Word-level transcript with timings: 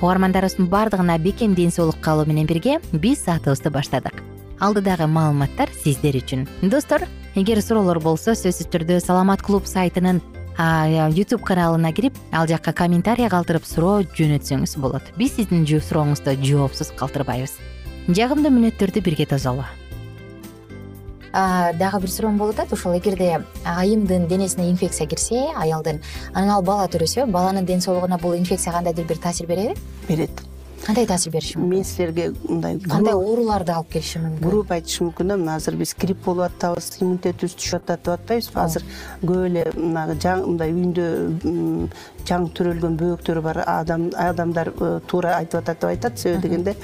угармандарыбыздын 0.00 0.66
баардыгына 0.66 1.18
бекем 1.18 1.54
ден 1.54 1.70
соолук 1.70 2.00
каалоо 2.00 2.24
менен 2.26 2.46
бирге 2.46 2.80
биз 2.92 3.24
саатыбызды 3.24 3.70
баштадык. 3.70 4.22
Алдыдагы 4.60 5.06
маалыматтар 5.06 5.70
сиздер 5.84 6.16
үчүн. 6.18 6.48
Достор 6.62 7.06
эгер 7.34 7.62
суроолор 7.62 8.00
болсо 8.00 8.34
сөзсүз 8.34 8.70
түрдө 8.72 9.00
саламат 9.00 9.42
клуб 9.42 9.66
сайтынын 9.66 10.20
ютуб 11.14 11.44
каналына 11.46 11.92
кирип 11.94 12.16
ал 12.32 12.48
жакка 12.50 12.72
комментарий 12.72 13.28
калтырып 13.30 13.64
суроо 13.64 14.02
жөнөтсөңүз 14.02 14.78
болот. 14.78 15.02
Биз 15.16 15.36
сиздин 15.36 15.66
сурооңузду 15.66 16.34
жоопсуз 16.42 16.90
калтырбайбыз. 16.98 17.54
Жагымдуу 18.08 18.50
мүнөттөрдү 18.50 19.02
бирге 19.04 19.26
тосолу 19.26 19.62
дагы 21.32 22.00
бир 22.00 22.10
суроом 22.10 22.38
болуп 22.38 22.58
атат. 22.58 22.72
Ушул 22.72 22.96
эгерде 22.98 23.44
айымдын 23.64 24.28
денесине 24.28 24.70
инфекция 24.70 25.06
кирсе 25.06 25.48
аялдын 25.56 26.02
анан 26.34 26.50
ал 26.50 26.62
бала 26.62 26.88
төрөсө 26.88 27.26
баланын 27.26 27.66
ден 27.66 27.80
соолугуна 27.80 28.18
бул 28.18 28.36
инфекция 28.36 28.72
кандайдыр 28.72 29.06
бир 29.06 29.18
таасир 29.18 29.46
береби? 29.46 29.74
Берет. 30.08 30.30
Кандай 30.88 31.06
таасир 31.06 31.32
бериши 31.32 31.58
мүмкүн? 31.58 31.68
Мен 31.68 31.84
силерге 31.84 32.28
мындай 32.48 32.78
кандай 32.80 33.12
ооруларды 33.12 33.74
алып 33.74 33.90
келиши 33.92 34.20
мүмкүн? 34.22 34.44
грубо 34.44 34.74
айтышым 34.76 35.08
мүмкүн 35.08 35.32
да. 35.32 35.36
Мына 35.36 35.56
азыр 35.58 35.76
биз 35.76 35.94
грипп 35.98 36.22
болуп 36.24 36.46
атабыз 36.46 36.88
иммунитетибиз 37.00 37.56
түшүп 37.58 37.82
атат 37.82 38.04
деп 38.06 38.14
атпайбызбы 38.14 38.60
азыр 38.62 38.86
көп 39.20 39.42
эле 39.50 39.66
мындай 39.76 40.72
үйүндө 40.72 41.08
жаңы 42.30 42.52
төрөлгөн 42.56 42.96
бөбөктөрү 43.02 43.44
бар. 43.44 43.62
Адамдар 43.66 44.72
э, 44.72 44.90
туура 45.10 45.36
айтып 45.42 45.60
атат 45.60 45.82
деп 45.82 45.90
айтат. 45.90 46.18
Себеби 46.18 46.48
дегенде 46.48 46.76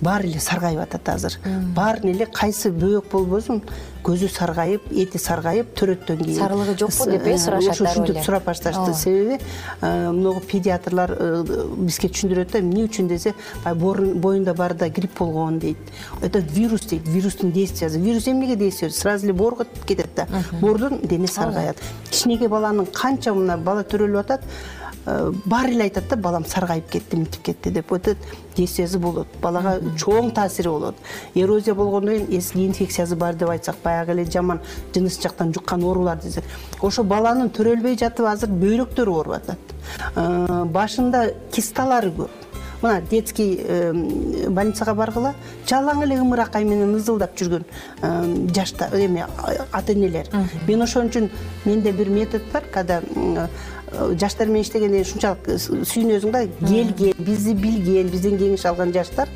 баары 0.00 0.28
эле 0.28 0.40
саргайып 0.40 0.80
атат 0.82 1.08
азыр. 1.08 1.38
Баарын 1.76 2.12
эле 2.12 2.26
кайсы 2.26 2.70
бөбөк 2.70 3.10
болбосун 3.12 3.62
көзү 4.04 4.28
саргайып 4.32 4.86
эти 4.92 5.18
саргайып 5.20 5.74
төрөттөн 5.76 6.22
кийин 6.22 6.38
сарылыгы 6.38 6.76
жокпу 6.78 7.08
деп 7.10 7.26
э 7.26 7.36
сурашат 7.38 7.74
ошо 7.74 7.84
ушинтип 7.84 8.22
сурап 8.24 8.44
башташты. 8.44 8.94
Себеби 8.94 9.38
э, 9.80 10.12
могу 10.12 10.40
педиатрлар 10.40 11.12
э, 11.12 11.44
бизге 11.76 12.08
түшүндүрөт 12.08 12.52
да 12.52 12.62
эмне 12.62 12.86
үчүн 12.86 13.08
десе 13.08 13.34
баягы 13.64 14.14
боюнда 14.14 14.54
баарда 14.54 14.88
грипп 14.88 15.18
болгон 15.18 15.58
дейт. 15.58 15.78
Это 16.22 16.38
вирус 16.38 16.86
дейт 16.86 17.06
вирустун 17.08 17.52
действиясы. 17.52 17.98
Вирус 17.98 18.28
эмнеге 18.28 18.56
действие 18.56 18.90
сразу 18.90 19.26
эле 19.26 19.32
боорго 19.32 19.66
кетет 19.86 20.10
да. 20.16 20.26
Боордон 20.60 21.00
дене 21.02 21.26
саргайат. 21.26 21.76
Кичинекей 22.10 22.48
баланын 22.48 22.86
канча 22.86 23.34
мына 23.34 23.58
бала 23.58 23.82
төрөлүп 23.82 24.20
атат 24.20 24.42
Э, 24.77 24.77
баары 25.44 25.72
эле 25.74 25.88
айтат 25.88 26.08
да 26.08 26.16
балам 26.16 26.44
саргайып 26.44 26.90
кетти 26.90 27.16
мынтип 27.16 27.42
кетти 27.42 27.70
деп. 27.70 27.92
Этот 27.92 28.18
действиясы 28.56 28.98
болот. 28.98 29.28
Балага 29.42 29.78
чоң 29.98 30.32
таасири 30.34 30.68
болот. 30.68 30.96
Эрозия 31.34 31.74
болгондон 31.74 32.26
кийин 32.26 32.30
если 32.30 32.66
инфекциясы 32.66 33.16
бар 33.16 33.34
деп 33.34 33.50
айтсак 33.50 33.76
баягы 33.84 34.12
эле 34.12 34.24
жаман 34.24 34.60
жыныс 34.94 35.20
жактан 35.22 35.52
жуккан 35.54 35.84
оорулар 35.84 36.18
десек 36.18 36.44
ошо 36.82 37.04
баланын 37.04 37.50
төрөлбөй 37.50 37.98
жатып 37.98 38.26
азыр 38.26 38.50
бөйрөктөрү 38.50 39.14
ооруп 39.14 39.38
атат. 39.40 39.58
Э, 40.14 40.64
башында 40.64 41.30
кисталары 41.52 42.12
көп. 42.12 42.44
Мына 42.82 43.00
детский 43.10 43.58
э, 43.58 43.92
больницага 44.48 44.94
баргыла 44.94 45.32
жалаң 45.66 46.04
эле 46.04 46.20
ымыракай 46.22 46.64
менен 46.64 46.94
ызылдап 46.94 47.34
жүргөн 47.34 47.64
жаштар 48.54 48.94
эме 48.94 49.26
ата 49.72 49.92
энелер 49.92 50.30
мен 50.68 50.82
ошон 50.86 51.10
үчүн 51.10 51.26
менде 51.64 51.92
бир 51.92 52.08
метод 52.08 52.46
бар 52.52 52.62
когда 52.70 53.00
жаштар 54.20 54.48
менен 54.48 54.66
иштегенде 54.66 55.02
ушунчалык 55.06 55.48
сүйүнөсүң 55.58 56.34
да 56.34 56.44
келген 56.64 57.14
бизди 57.18 57.54
билген 57.54 58.10
бизден 58.12 58.38
кеңеш 58.40 58.66
алган 58.68 58.92
жаштар 58.92 59.28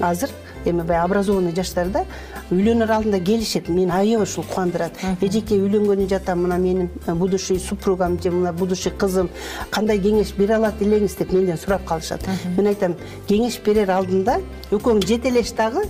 азыр 0.00 0.30
эми 0.64 0.82
баягы 0.82 1.04
образованный 1.04 1.54
жаштарда 1.54 2.04
үйлөнөр 2.50 2.90
алдында 2.96 3.18
келишет 3.24 3.68
мени 3.68 3.90
аябай 3.90 4.26
ушул 4.26 4.44
кубандырат 4.48 4.98
эжеке 5.20 5.56
үйлөнгөнү 5.58 6.08
жатам 6.10 6.44
мына 6.44 6.58
менин 6.58 6.90
э, 7.06 7.14
будущий 7.14 7.58
супругам 7.58 8.20
же 8.22 8.30
мына 8.30 8.52
будущий 8.52 8.90
кызым 8.90 9.30
кандай 9.70 9.98
кеңеш 9.98 10.34
бере 10.36 10.54
алат 10.54 10.80
элеңиз? 10.82 11.16
деп 11.18 11.32
менден 11.32 11.58
сурап 11.58 11.84
калышат. 11.84 12.22
Мен 12.56 12.66
айтам 12.66 12.94
кеңеш 13.28 13.60
берер 13.64 13.90
алдында 13.90 14.40
экөөң 14.70 15.02
жетелеш 15.06 15.52
дагы 15.52 15.86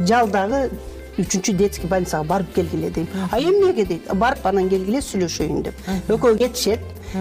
жал 0.00 0.28
дагы 0.28 0.68
үчүнчү 1.18 1.54
детский 1.58 1.88
больницага 1.88 2.24
барып 2.24 2.54
келгиле 2.54 2.90
дейм. 2.90 3.08
А 3.30 3.40
эмнеге 3.40 3.84
дейт? 3.84 4.08
Барып 4.14 4.46
анан 4.46 4.68
келгиле 4.68 5.00
сүйлөшөйүн 5.02 5.62
деп 5.66 5.74
экөө 6.08 6.38
кетишет 6.38 6.80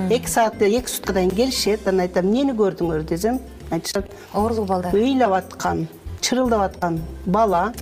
эки 0.10 0.30
саат 0.30 0.62
эки 0.62 0.90
суткадан 0.90 1.30
кийин 1.30 1.52
келишет 1.52 1.88
анан 1.88 2.06
айтам 2.06 2.26
эмнени 2.28 2.54
көрдүңөр? 2.58 3.04
десем 3.04 3.40
айтышат 3.72 4.12
оорулуу 4.34 4.66
балдар. 4.66 4.96
Ыйлап 4.96 5.34
аткан 5.34 5.88
чырылдап 6.22 6.62
аткан 6.72 7.02
бала 7.26 7.74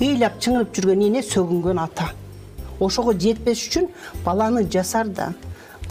ыйлап 0.00 0.40
чыңырып 0.40 0.74
жүргөн 0.74 1.06
эне 1.08 1.22
сөгүнгөн 1.22 1.80
ата. 1.80 2.10
Ошого 2.80 3.12
жетпеш 3.12 3.68
үчүн 3.68 3.88
баланы 4.24 4.64
жасарда 4.70 5.34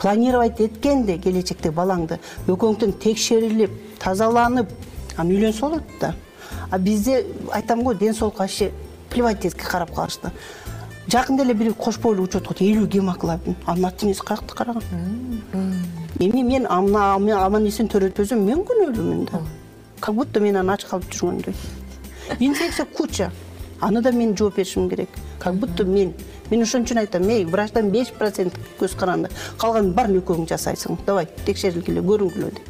планировать 0.02 0.60
эткенде 0.60 1.18
келечекте 1.18 1.72
балаңды 1.72 2.20
экөөң 2.48 2.98
текшерилип 3.00 3.72
тазаланып 4.00 4.70
анан 5.18 5.32
үйлөнсө 5.36 5.62
болот 5.62 5.84
да. 6.02 6.16
А 6.70 6.78
бизде 6.78 7.26
айтам 7.52 7.84
го 7.84 7.94
ден 7.94 8.14
соолукка 8.14 8.44
вообще 8.44 8.72
плевательский 9.14 9.66
карап 9.70 9.94
калышты. 9.96 10.32
Жакында 11.08 11.44
эле 11.44 11.54
бир 11.54 11.74
кош 11.74 12.00
бойлуу 12.00 12.26
аткан 12.26 12.58
элүү 12.60 12.88
гемоглобин. 12.88 13.56
Анын 13.66 13.86
ата 13.86 14.06
энеси 14.06 14.22
каякта 14.26 14.56
караган. 14.56 14.84
Эми 16.20 16.44
мен 16.44 16.66
аман 16.68 17.68
эсен 17.68 17.88
төрөтпөсөм 17.88 18.44
мен 18.44 18.66
күнөөлүүмүн 18.66 19.26
да 19.32 19.42
как 20.00 20.16
будто 20.16 20.40
мен 20.40 20.56
анан 20.56 20.76
ач 20.76 20.86
калып 20.86 21.10
жүргөндөй 21.12 21.56
инфекция 22.40 22.86
куча. 22.86 23.32
Аны 23.82 24.02
да 24.02 24.12
мен 24.12 24.36
жооп 24.38 24.56
беришим 24.56 24.90
керек. 24.90 25.10
Как 25.40 25.56
будто 25.56 25.86
мен 25.86 26.14
мен 26.50 26.62
ошон 26.62 26.84
үчүн 26.84 27.00
айтам 27.00 27.28
эй 27.30 27.46
врачтан 27.46 27.90
беш 27.92 28.12
процент 28.12 28.54
көз 28.80 28.96
каранды. 28.96 29.30
Калганын 29.58 29.94
баарын 29.94 30.20
экөөң 30.22 30.48
жасайсың. 30.48 30.98
Давай 31.06 31.28
текшергиле 31.46 32.02
көрүнгүлө 32.02 32.52
деп. 32.52 32.70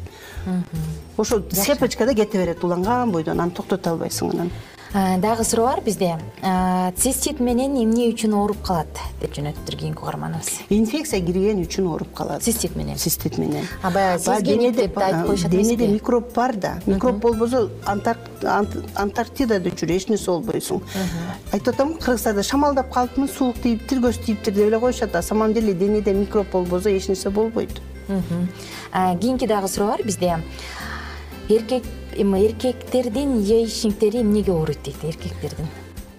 Ошол 1.16 1.42
цепочкада 1.50 2.14
кете 2.14 2.38
берет 2.38 2.64
уланган 2.64 3.12
бойдон. 3.12 3.40
Аны 3.40 3.52
токтото 3.52 3.90
албайсың 3.90 4.32
анан 4.34 4.50
дагы 4.94 5.44
суроо 5.44 5.66
бар 5.66 5.80
бизде. 5.80 6.16
Цистит 6.96 7.40
менен 7.40 7.74
эмне 7.74 8.06
үчүн 8.12 8.34
ооруп 8.38 8.60
калат 8.62 9.00
деп 9.20 9.34
жөнөттүптүр 9.34 9.76
кийинки 9.80 9.98
угарманыбыз? 9.98 10.50
Инфекция 10.70 11.18
кирген 11.18 11.58
үчүн 11.64 11.88
ооруп 11.90 12.12
калат. 12.14 12.42
Цистит 12.46 12.76
менен. 12.76 12.96
Цистит 12.96 13.36
менен. 13.36 13.66
Баягы 13.82 14.22
сезгенип 14.22 14.76
деп 14.76 14.94
да 14.94 15.06
айтып 15.06 15.26
коюшат 15.26 15.52
эмеспи? 15.52 15.76
денеде 15.76 15.92
микроб 15.94 16.32
бар 16.34 16.54
да. 16.54 16.80
Микроб 16.86 17.18
болбосо 17.18 17.70
антарктидада 17.84 19.74
жүр 19.74 19.96
эч 19.96 20.06
нерсе 20.08 20.30
болбойсуң. 20.30 20.82
Айтып 21.50 21.74
атам 21.74 21.94
кыргызстанда 21.98 22.42
шамалдап 22.46 22.92
калыпмын 22.94 23.28
суук 23.28 23.58
тийип 23.62 23.88
тиргөөз 23.90 24.22
тийиптир 24.24 24.54
деп 24.54 24.68
эле 24.68 24.78
коюшат 24.78 25.16
а 25.16 25.22
самом 25.22 25.52
деле 25.52 25.74
денеде 25.74 26.14
микроб 26.14 26.46
болбосо 26.52 26.94
эч 26.94 27.08
нерсе 27.08 27.30
болбойт. 27.30 27.82
Кийинки 28.06 29.46
дагы 29.46 29.66
суроо 29.66 29.88
бар 29.88 30.02
бизде 30.04 30.38
эркек 31.48 31.84
эми 32.16 32.46
эркектердин 32.46 33.40
яичниктери 33.40 34.20
эмнеге 34.20 34.52
ооруйт 34.52 34.78
дейт 34.82 35.04
эркектердин? 35.04 35.66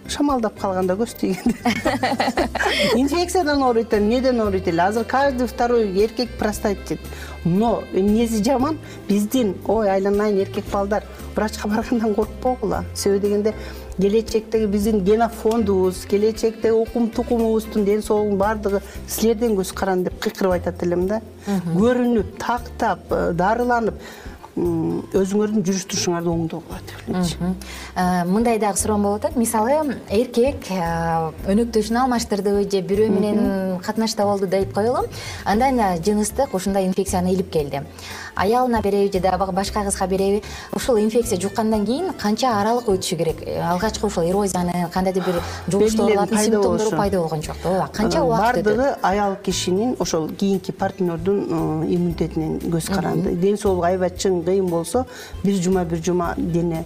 Шамалдап 0.08 0.60
калганда 0.60 0.94
көз 0.94 1.16
тийгенде 1.18 1.56
инфекциядан 3.02 3.64
ооруйт 3.64 3.90
да 3.90 3.98
эмнеден 3.98 4.40
ооруйт 4.42 4.68
эле? 4.68 4.84
Азыр 4.84 5.04
каждый 5.04 5.48
второй 5.48 5.90
эркек 6.04 6.30
простатит 6.38 7.00
но 7.44 7.84
эмнеси 7.94 8.44
жаман? 8.44 8.78
Биздин 9.08 9.56
ой 9.68 9.90
айланайын 9.90 10.42
эркек 10.42 10.66
балдар. 10.72 11.04
Врачка 11.36 11.68
баргандан 11.68 12.14
коркпогула 12.14 12.86
себеби 12.94 13.28
дегенде 13.28 13.56
келечектеги 13.98 14.66
биздин 14.66 15.04
генофондубуз 15.04 16.06
келечектеги 16.06 16.72
укум 16.72 17.10
тукумубуздун 17.10 17.86
ден 17.86 18.04
соолугунун 18.04 18.38
баардыгы 18.38 18.82
силерден 19.08 19.56
көз 19.58 19.74
каранды 19.74 20.12
деп 20.12 20.20
кыйкырып 20.20 20.52
айтат 20.52 20.84
элем 20.84 21.08
да. 21.08 21.22
Көрүнүп 21.48 22.38
тактап 22.38 23.00
э, 23.10 23.32
дарыланып 23.34 23.96
өзүңөрдүн 24.56 25.64
жүрүш 25.68 25.84
турушуңарды 25.92 26.32
оңдоо 26.32 26.62
деп 26.88 27.10
элечи 27.10 27.38
мындай 28.30 28.60
дагы 28.60 28.80
суроом 28.80 29.04
болуп 29.04 29.26
атат. 29.26 29.36
Мисалы 29.36 29.98
эркек 30.10 30.70
өнөктөшүн 31.52 32.00
алмаштырды 32.06 32.54
же 32.64 32.82
бирөө 32.82 33.10
менен 33.12 33.80
катнашта 33.84 34.24
болду 34.24 34.48
дейт 34.48 34.74
коелу. 34.74 35.08
Андан 35.44 35.80
жыныстык 36.04 36.54
ушундай 36.54 36.88
инфекцияны 36.88 37.34
илип 37.34 37.52
келди. 37.52 37.84
Аялына 38.36 38.82
береби 38.82 39.12
же 39.12 39.20
дагы 39.20 39.52
башка 39.52 39.84
кызга 39.84 40.08
береби 40.08 40.44
ушул 40.74 40.98
инфекция 41.00 41.40
жуккандан 41.40 41.86
кийин 41.86 42.14
канча 42.14 42.60
аралык 42.62 42.88
өтүшү 42.88 43.18
керек? 43.18 43.44
Алгачкы 43.64 44.08
ушул 44.08 44.24
эрозиянын 44.24 44.90
кандайдыр 44.92 45.24
бир 45.24 45.42
жугуштуулардын 45.68 46.38
симптомдору 46.38 46.92
пайда 46.98 47.20
болгончок 47.20 47.56
ооба. 47.64 47.90
Канча 47.94 48.24
убакыт 48.24 48.58
өтөт? 48.60 48.76
баардыгы 48.76 48.96
аял 49.02 49.38
кишинин 49.44 49.96
ошол 50.00 50.30
кийинки 50.30 50.72
партнердун 50.72 51.86
иммунитетинен 51.88 52.60
көз 52.60 52.94
каранды. 52.94 53.36
Ден 53.36 53.58
соолугу 53.58 53.84
аябай 53.88 54.10
чың 54.10 54.44
кыйын 54.46 54.70
болсо 54.70 55.06
бир 55.44 55.62
жума 55.62 55.86
бир 55.86 56.04
жума 56.04 56.34
дене 56.38 56.86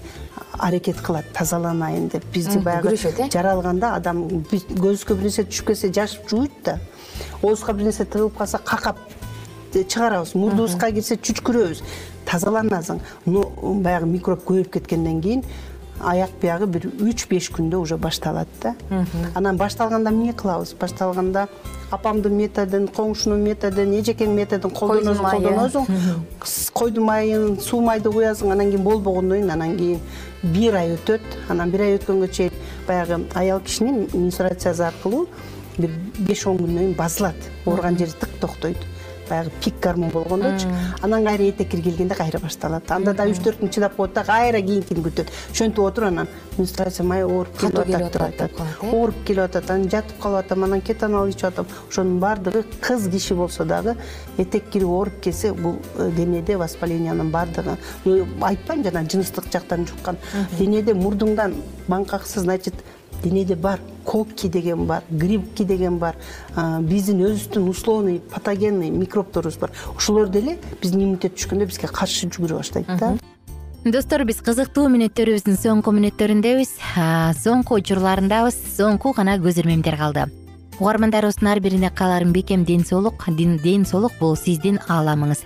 аракет 0.57 1.01
кылат 1.01 1.25
тазаланайын 1.33 2.09
деп. 2.09 2.25
Бизди 2.33 2.59
баягы 2.59 2.89
күрөшөт 2.89 3.19
э? 3.25 3.29
жаралганда 3.31 3.93
адам 3.95 4.25
көзүбүзгө 4.49 5.15
бир 5.15 5.29
нерсе 5.29 5.45
түшүп 5.47 5.71
кетсе 5.71 5.93
жашып 5.93 6.29
жууйт 6.29 6.59
да. 6.65 6.79
Оозубузга 7.41 7.73
бир 7.73 7.89
нерсе 7.91 8.05
тыгылып 8.05 8.37
калса 8.37 8.59
какап 8.59 8.99
чыгарабыз. 9.73 10.33
Мурдубузга 10.35 10.91
кирсе 10.91 11.15
чүчкүрөбүз. 11.15 11.83
Тазаланасың. 12.29 12.99
Но 13.25 13.45
баягы 13.83 14.09
микроб 14.09 14.43
көбөйүп 14.45 14.71
кеткенден 14.73 15.21
кийин 15.21 15.43
аяк 16.01 16.31
биягы 16.41 16.67
бир 16.67 16.87
үч 16.99 17.27
беш 17.29 17.49
күндө 17.51 17.77
уже 17.81 17.97
башталат 17.97 18.47
да. 18.61 18.75
Анан 19.35 19.57
башталганда 19.57 20.09
эмне 20.11 20.33
кылабыз? 20.33 20.73
Башталганда 20.79 21.47
апамдын 21.91 22.33
методун 22.37 22.87
коңшунун 22.87 23.41
методун 23.43 23.93
эжекеңдин 23.99 24.35
методун 24.35 24.71
колдоносуң 24.71 25.25
колдоносуң 25.25 25.85
койдун 26.73 27.05
майын 27.05 27.59
суу 27.59 27.81
майды 27.81 28.11
куясың 28.13 28.51
анан 28.51 28.69
кийин 28.69 28.83
болбогондон 28.83 29.39
кийин 29.39 29.51
анан 29.51 29.77
кийин 29.77 29.99
бир 30.43 30.75
ай 30.75 30.93
өтөт. 30.95 31.21
Анан 31.49 31.71
бир 31.71 31.81
ай 31.81 31.97
өткөнгө 31.97 32.29
чейин 32.31 32.53
баягы 32.87 33.25
аял 33.33 33.59
кишинин 33.59 34.07
менстурациясы 34.13 34.83
аркылуу 34.83 35.27
бир 35.77 35.91
беш 36.19 36.45
он 36.47 36.57
күндөн 36.57 36.77
кийин 36.77 36.95
басылат 36.95 37.51
ооруган 37.65 37.97
жери 37.97 38.11
тык 38.11 38.39
токтойт 38.39 38.77
баягы 39.29 39.51
пик 39.63 39.79
гормон 39.81 40.09
болгондочу 40.09 40.67
анан 41.01 41.25
кайра 41.25 41.49
этеккири 41.49 41.81
келгенде 41.81 42.15
кайра 42.15 42.39
башталат. 42.39 42.91
Анда 42.91 43.13
да 43.13 43.27
үч 43.29 43.39
төрт 43.43 43.61
күн 43.61 43.69
чыдап 43.69 43.95
коет 43.95 44.13
да 44.13 44.23
кайра 44.23 44.61
кийинкини 44.61 45.03
күтөт? 45.05 45.31
Ошентип 45.51 45.79
отуруп 45.79 46.09
анан 46.09 46.27
менстурация 46.57 47.05
май 47.05 47.23
ооруп 47.23 47.57
келип 47.59 47.79
атат 47.79 48.11
деп 48.13 48.21
айтат 48.21 48.51
ооруп 48.81 49.23
келип 49.25 49.43
атат 49.45 49.69
анан 49.69 49.89
жатып 49.89 50.21
калып 50.21 50.45
атам 50.45 50.63
анан 50.63 50.81
кетанол 50.81 51.29
ичип 51.29 51.47
атам. 51.51 51.67
Ошонун 51.89 52.19
баардыгы 52.19 52.65
кыз 52.81 53.07
киши 53.09 53.35
болсо 53.35 53.65
дагы 53.65 53.95
этек 54.37 54.69
кирип 54.69 54.87
ооруп 54.87 55.21
келсе 55.21 55.53
бул 55.53 55.77
э, 55.97 56.11
денеде 56.15 56.57
воспалениянын 56.57 57.31
баардыгы 57.31 57.77
айтпайм 58.41 58.83
жана 58.83 59.03
жыныстык 59.09 59.51
жактан 59.51 59.85
жуккан 59.87 60.17
денеде 60.57 60.93
мурдуңдан 60.93 61.55
маңкаксыз 61.87 62.43
значит 62.43 62.73
денеде 63.23 63.55
бар 63.55 63.79
кокки 64.05 64.47
деген 64.47 64.85
бар 64.85 65.03
гриппки 65.09 65.63
деген 65.63 65.97
бар. 65.97 66.15
Биздин 66.55 67.21
өзүбүздүн 67.21 67.69
условный 67.69 68.19
патогенный 68.19 68.89
микробторубуз 68.89 69.57
бар. 69.57 69.71
Ошолор 69.95 70.29
деле 70.29 70.57
биздин 70.81 71.03
иммунитет 71.03 71.37
түшкөндө 71.37 71.65
бизге 71.69 71.87
каршы 71.87 72.27
жүгүрө 72.27 72.59
баштайт 72.61 72.87
да. 72.99 73.15
Достор 73.85 74.25
биз 74.27 74.41
кызыктуу 74.43 74.89
мүнөттөрүбүздүн 74.91 75.55
соңку 75.55 75.93
мүнөттөрүндөбүз 75.95 76.75
соңку 77.39 77.79
учурларындабыз. 77.79 78.57
Соңку 78.75 79.13
гана 79.15 79.37
көз 79.39 79.61
ирмемдер 79.61 79.95
калды. 79.95 80.27
Угармандарыбыздын 80.79 81.47
ар 81.51 81.59
бирине 81.59 81.89
кааларым 81.89 82.31
бекем 82.31 82.65
ден 82.65 82.85
соолук 82.85 83.25
ден 83.37 83.85
соолук 83.85 84.13
бул 84.19 84.35
сиздин 84.35 84.79
ааламыңыз. 84.87 85.45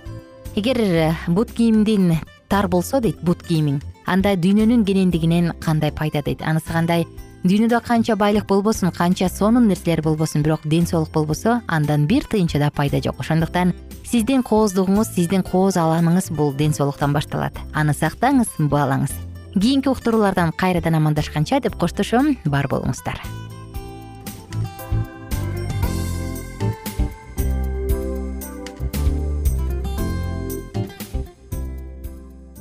Эгер 0.56 0.78
э, 0.80 1.14
бут 1.28 1.52
кийимдин 1.52 2.20
тар 2.48 2.68
болсо 2.68 3.02
дейт 3.02 3.22
бут 3.22 3.42
кийимиң. 3.42 3.82
Анда 4.06 4.36
дүйнөнүн 4.36 4.86
кенендигинен 4.86 5.54
кандай 5.60 5.92
пайда 5.92 6.22
дейт? 6.22 6.42
Анысы 6.42 6.72
кандай 6.72 7.08
дүйнөдө 7.44 7.82
канча 7.84 8.16
байлык 8.16 8.46
болбосун 8.48 8.94
канча 8.96 9.28
сонун 9.28 9.68
нерселер 9.68 10.02
болбосун 10.02 10.46
бирок 10.46 10.64
ден 10.64 10.88
соолук 10.88 11.12
болбосо 11.12 11.60
андан 11.68 12.08
бир 12.08 12.24
тыйынча 12.24 12.60
да 12.60 12.72
пайда 12.72 13.02
жок. 13.04 13.20
Ошондуктан 13.20 13.74
сиздин 14.08 14.44
кооздугуңуз 14.48 15.12
сиздин 15.12 15.44
кооз 15.44 15.76
ааламыңыз 15.76 16.32
бул 16.32 16.54
ден 16.56 16.74
соолуктан 16.74 17.12
башталат. 17.12 17.60
Аны 17.74 17.92
сактаңыз 17.92 18.56
баалаңыз. 18.60 19.12
Кийинки 19.60 19.92
уктуруулардан 19.92 20.56
кайрадан 20.56 20.96
амандашканча 20.96 21.60
деп 21.60 21.76
коштошом 21.76 22.38
бар 22.46 22.72
болуңуздар 22.72 23.20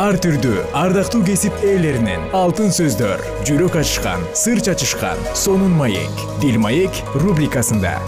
ар 0.00 0.16
түрдүү 0.16 0.62
ардактуу 0.78 1.20
кесип 1.26 1.52
ээлеринен 1.60 2.30
алтын 2.36 2.72
сөздөр 2.72 3.20
жүрөк 3.44 3.76
ачышкан 3.82 4.24
сыр 4.32 4.62
чачышкан 4.64 5.20
сонун 5.36 5.74
маек 5.76 6.22
дил 6.40 6.56
маек 6.62 6.96
рубрикасында. 7.12 7.98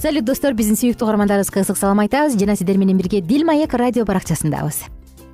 Салют 0.00 0.24
достор 0.24 0.54
биздин 0.54 0.78
сүйүктүү 0.78 1.04
угармандарыбызга 1.04 1.66
ысык 1.66 1.76
салам 1.76 2.00
айтабыз. 2.04 2.38
Жана 2.38 2.56
сиздер 2.56 2.78
менен 2.78 2.96
бирге 2.96 3.20
дил 3.20 3.44
маек 3.44 3.74
радио 3.74 4.04
баракчасындабыз 4.06 4.86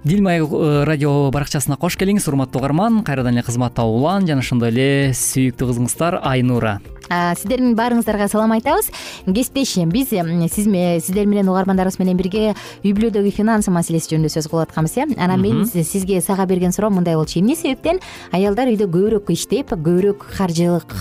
дил 0.05 0.23
маек 0.23 0.49
э, 0.51 0.85
радио 0.85 1.31
баракчасына 1.31 1.77
кош 1.79 1.95
келиңиз 2.01 2.27
урматтуу 2.27 2.59
угарман 2.59 3.03
кайрадан 3.07 3.37
эле 3.37 3.45
кызматта 3.47 3.85
улан 3.87 4.27
жана 4.27 4.43
ошондой 4.43 4.73
эле 4.73 4.89
сүйүктүү 5.15 5.69
кызыңыздар 5.71 6.19
айнура 6.27 6.81
сиздердин 7.09 7.75
баарыңыздарга 7.77 8.29
салам 8.29 8.53
айтабыз. 8.57 8.91
Кесиптеш 9.27 9.77
биз 9.93 10.09
сиз 10.09 10.67
сиздер 10.67 11.27
менен 11.27 11.49
угармандарыбыз 11.49 11.99
менен 11.99 12.17
бирге 12.17 12.55
үй 12.83 12.93
бүлөдөгү 12.93 13.33
финансы 13.35 13.71
маселеси 13.71 14.15
жөнүндө 14.15 14.33
сөз 14.33 14.49
кылып 14.51 14.69
атканбыз 14.69 14.97
э 14.99 15.07
анан 15.19 15.41
мен 15.41 15.67
сизге 15.67 16.21
сага 16.21 16.47
берген 16.47 16.73
суроом 16.73 16.95
мындай 16.95 17.17
болчу. 17.17 17.41
Эмне 17.41 17.57
себептен? 17.57 18.01
Аялдар 18.33 18.69
үйдө 18.69 18.87
көбүрөөк 18.87 19.33
иштеп 19.33 19.73
көбүрөөк 19.73 20.27
каржылык 20.37 20.93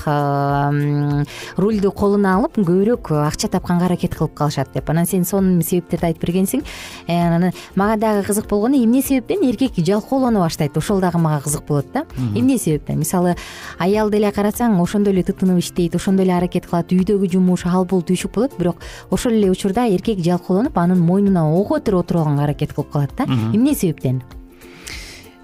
рульду 1.58 1.92
колуна 1.92 2.36
алып 2.38 2.58
көбүрөөк 2.58 3.12
акча 3.26 3.48
тапканга 3.48 3.86
аракет 3.86 4.16
кылып 4.16 4.34
калышат 4.36 4.74
деп. 4.74 4.90
Анан 4.90 5.06
сен 5.06 5.26
сонун 5.26 5.62
себептерди 5.62 6.06
айтып 6.12 6.26
бергенсиң. 6.26 6.64
Э, 7.08 7.36
анан 7.36 7.52
мага 7.76 7.98
дагы 7.98 8.26
кызык 8.28 8.48
болгону 8.50 8.78
эмне 8.78 9.02
себептен? 9.02 9.44
Эркек 9.48 9.78
жалкоолоно 9.78 10.40
баштайт 10.40 10.78
ошол 10.78 11.00
дагы 11.00 11.20
мага 11.20 11.44
кызык 11.44 11.66
болот 11.68 11.92
да. 11.94 12.06
Эмне 12.36 12.58
себептен? 12.58 13.00
Мисалы 13.00 13.36
аял 13.80 14.10
деле 14.10 14.32
карасаң 14.32 14.80
ошондой 14.82 15.14
эле 15.14 15.24
тытынып 15.24 15.60
иштейт 15.60 15.91
ошондой 15.96 16.26
эле 16.26 16.36
аракет 16.38 16.68
кылат. 16.68 16.92
Үйдөгү 16.92 17.32
жумуш 17.32 17.66
ал 17.66 17.86
бул 17.86 18.04
түйшүк 18.04 18.34
болот. 18.36 18.58
Бирок 18.60 18.84
ошол 19.10 19.34
эле 19.34 19.52
учурда 19.52 19.88
эркек 19.88 20.20
жалкоолонуп 20.20 20.78
анын 20.78 21.00
мойнуна 21.00 21.48
ого 21.52 21.80
бетер 21.80 21.96
отуруп 21.96 22.22
алганга 22.22 22.44
аракет 22.44 22.74
кылып 22.74 22.92
калат 22.92 23.18
да. 23.18 23.26
Эмне 23.26 23.76
себептен? 23.76 24.22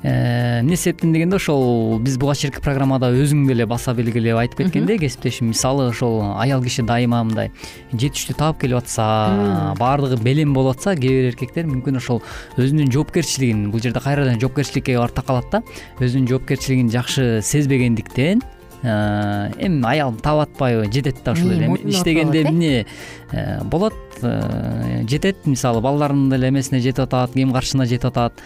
Э, 0.03 0.59
эмне 0.61 0.75
себептен 0.77 1.11
дегенде 1.11 1.35
ошол 1.35 1.97
биз 1.99 2.19
буга 2.21 2.35
чейинки 2.37 2.61
программада 2.61 3.09
өзүң 3.17 3.47
деле 3.49 3.65
баса 3.65 3.95
белгилеп 3.97 4.37
айтып 4.37 4.59
кеткендей 4.61 4.99
кесиптешим 5.01 5.49
мисалы 5.49 5.87
ошол 5.89 6.21
аял 6.37 6.61
киши 6.61 6.85
дайыма 6.85 7.23
мындай 7.25 7.49
жетиштүү 7.91 8.37
таап 8.37 8.59
келип 8.61 8.77
атса 8.77 9.73
баардыгы 9.79 10.21
белем 10.21 10.53
болуп 10.53 10.77
атса 10.77 10.93
кээ 10.93 11.15
бир 11.15 11.29
эркектер 11.31 11.65
мүмкүн 11.71 11.97
ошол 11.97 12.21
өзүнүн 12.61 12.93
жоопкерчилигин 12.93 13.71
бул 13.71 13.81
жерде 13.81 14.03
кайрадан 14.05 14.37
жоопкерчиликке 14.39 14.99
барып 14.99 15.17
такалат 15.17 15.49
да 15.49 15.63
өзүнүн 15.97 16.29
жоопкерчилигин 16.29 16.93
жакшы 16.93 17.41
сезбегендиктен 17.41 18.45
эми 18.87 19.85
аялым 19.85 20.17
таап 20.23 20.47
атпайбы 20.47 20.91
жетет 20.91 21.23
да 21.23 21.33
ушул 21.33 21.51
эле. 21.51 21.67
Иштегенде 21.85 22.43
эмне 22.43 22.85
э, 23.31 23.63
болот 23.63 23.93
э, 24.21 25.03
жетет 25.07 25.45
мисалы 25.45 25.81
балдардын 25.81 26.29
деле 26.29 26.49
эмесине 26.49 26.79
жетип 26.81 27.05
атат 27.05 27.33
кем 27.33 27.53
каршысына 27.53 27.85
жетип 27.85 28.05
атат 28.11 28.41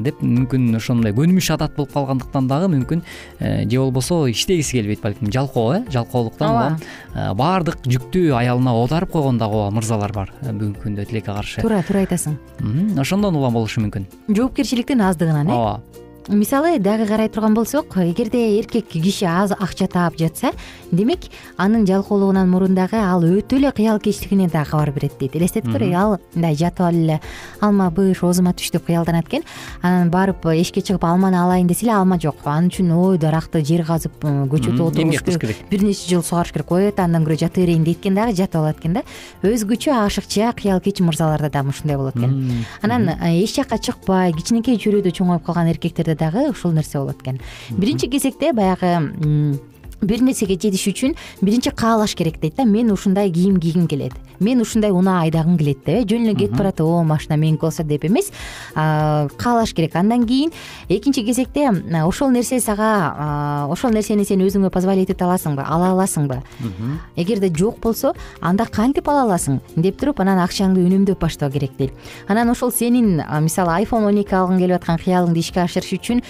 деп 0.00 0.20
мүмкүн 0.22 0.76
ошондой 0.78 1.12
көнүмүш 1.16 1.50
адат 1.54 1.76
болуп 1.76 1.92
калгандыктан 1.92 2.48
дагы 2.48 2.70
мүмкүн 2.74 3.02
же 3.40 3.78
болбосо 3.78 4.24
иштегиси 4.30 4.78
келбейт 4.78 5.02
балким. 5.02 5.32
Жалкоо 5.32 5.74
э? 5.74 5.82
Жалкоолуктан 5.90 6.50
улам 6.50 7.36
баардык 7.36 7.84
жүктү 7.84 8.30
аялына 8.38 8.74
оодарып 8.78 9.12
койгон 9.12 9.38
дагы 9.38 9.68
мырзалар 9.74 10.12
бар 10.12 10.32
бүгүнкү 10.42 10.86
күндө 10.86 11.08
тилекке 11.10 11.32
каршы. 11.32 11.60
Туура 11.60 11.82
туура 11.82 12.04
айтасың. 12.06 12.38
Ошондон 13.00 13.36
улам 13.36 13.54
болушу 13.58 13.84
мүмкүн. 13.84 14.08
Жоопкерчиликтин 14.28 15.04
аздыгынан 15.04 15.50
э? 15.50 15.52
Ооба 15.52 16.03
мисалы 16.28 16.78
дагы 16.78 17.06
карай 17.06 17.28
турган 17.28 17.54
болсок 17.54 17.96
эгерде 17.96 18.58
эркек 18.58 18.88
киши 18.88 19.26
аз 19.26 19.52
акча 19.52 19.86
таап 19.86 20.16
жатса 20.16 20.52
демек 20.90 21.20
анын 21.58 21.86
жалкоолугунан 21.86 22.48
мурун 22.48 22.74
дагы 22.74 22.96
ал 22.96 23.22
өтө 23.22 23.58
эле 23.58 23.70
кыялкечтигинен 23.70 24.48
дагы 24.48 24.70
кабар 24.70 24.90
берет 24.92 25.18
дейт. 25.20 25.36
Элестетиңер 25.36 25.94
ал 25.94 26.18
мындай 26.34 26.56
жатып 26.56 26.80
алып 26.80 27.02
эле 27.02 27.20
алма 27.60 27.90
быш 27.90 28.22
оозума 28.22 28.54
түш 28.54 28.72
деп 28.72 28.86
кыялданат 28.86 29.28
экен 29.28 29.44
анан 29.82 30.10
барып 30.10 30.46
эшикке 30.46 30.80
чыгып 30.80 31.04
алманы 31.04 31.36
алайын 31.36 31.66
десе 31.66 31.84
эле 31.86 31.94
алма 31.94 32.18
жок. 32.18 32.36
Ал 32.44 32.64
үчүн 32.64 32.90
ой 32.96 33.18
даракты 33.18 33.60
жер 33.60 33.84
казып 33.84 34.24
көчөтү 34.24 34.80
отуруш 34.80 35.20
керек? 35.20 35.56
бир 35.70 35.82
нече 35.82 36.08
жыл 36.08 36.22
сугарыш 36.22 36.52
керек. 36.52 36.72
Ой 36.72 36.88
это 36.88 37.04
андан 37.04 37.24
көрө 37.24 37.40
жата 37.44 37.60
берейин 37.60 37.84
дейт 37.84 38.00
экен 38.00 38.14
дагы 38.14 38.32
жатып 38.32 38.62
алат 38.62 38.80
экен 38.80 38.94
да. 38.94 39.02
Өзгөчө 39.42 39.92
ашыкча 39.92 40.54
кыялкеч 40.56 41.00
мырзаларда 41.04 41.50
дагы 41.50 41.68
ушундай 41.68 41.96
болот 41.96 42.16
экен. 42.16 42.64
Анан 42.80 43.10
эч 43.20 43.56
жакка 43.56 43.78
чыкпай 43.78 44.32
кичинекей 44.32 44.78
чөйрөдө 44.78 45.12
чоңоюп 45.12 45.44
калган 45.44 45.68
эркектерде 45.68 46.13
дагы 46.14 46.50
ушул 46.50 46.72
нерсе 46.72 46.98
болот 46.98 47.20
экен. 47.22 47.40
Биринчи 47.70 48.08
кезекте 48.08 48.52
баягы 48.52 49.58
бир 50.00 50.22
нерсеге 50.22 50.54
жетиш 50.54 50.86
үчүн 50.92 51.14
биринчи 51.42 51.70
каалаш 51.70 52.14
керек 52.14 52.40
дейт 52.40 52.56
да. 52.56 52.64
Мен 52.64 52.90
ушундай 52.92 53.30
кийим 53.30 53.60
кийгим 53.60 53.86
келет. 53.86 54.12
Мен 54.40 54.60
ушундай 54.60 54.90
унаа 54.90 55.22
айдагым 55.22 55.56
келет 55.58 55.84
деп 55.84 55.88
э 55.88 56.04
жөн 56.04 56.26
эле 56.26 56.34
кетип 56.34 56.56
баратып 56.56 56.86
о 56.86 57.02
машина 57.04 57.36
меники 57.36 57.60
болсо 57.60 57.84
деп 57.84 58.04
эмес. 58.04 58.30
Каалаш 58.74 59.74
керек. 59.74 59.94
Андан 59.96 60.26
кийин 60.26 60.52
экинчи 60.88 61.24
кезекте 61.24 61.70
ошол 62.04 62.30
нерсе 62.30 62.60
сага 62.60 63.68
ошол 63.70 63.90
нерсени 63.90 64.24
сен 64.24 64.40
өзүңө 64.40 64.70
позволить 64.70 65.10
эте 65.10 65.24
аласыңбы 65.24 65.64
ала 65.66 65.92
аласыңбы? 65.94 66.42
Эгерде 67.16 67.52
жок 67.54 67.78
болсо 67.80 68.14
анда 68.40 68.66
кантип 68.66 69.08
ала 69.08 69.22
аласың 69.22 69.60
деп 69.76 69.98
туруп 70.00 70.20
анан 70.20 70.38
акчаңды 70.38 70.82
үнөмдөп 70.84 71.18
баштоо 71.20 71.50
керек 71.50 71.76
дейт. 71.78 71.92
Анан 72.28 72.50
ошол 72.50 72.72
сенин 72.72 73.22
мисалы 73.40 73.72
айфон 73.72 74.04
он 74.04 74.18
эки 74.18 74.34
алгың 74.34 74.58
келип 74.58 74.76
аткан 74.76 74.98
кыялыңды 74.98 75.38
ишке 75.38 75.60
ашырыш 75.60 75.92
үчүн 75.98 76.22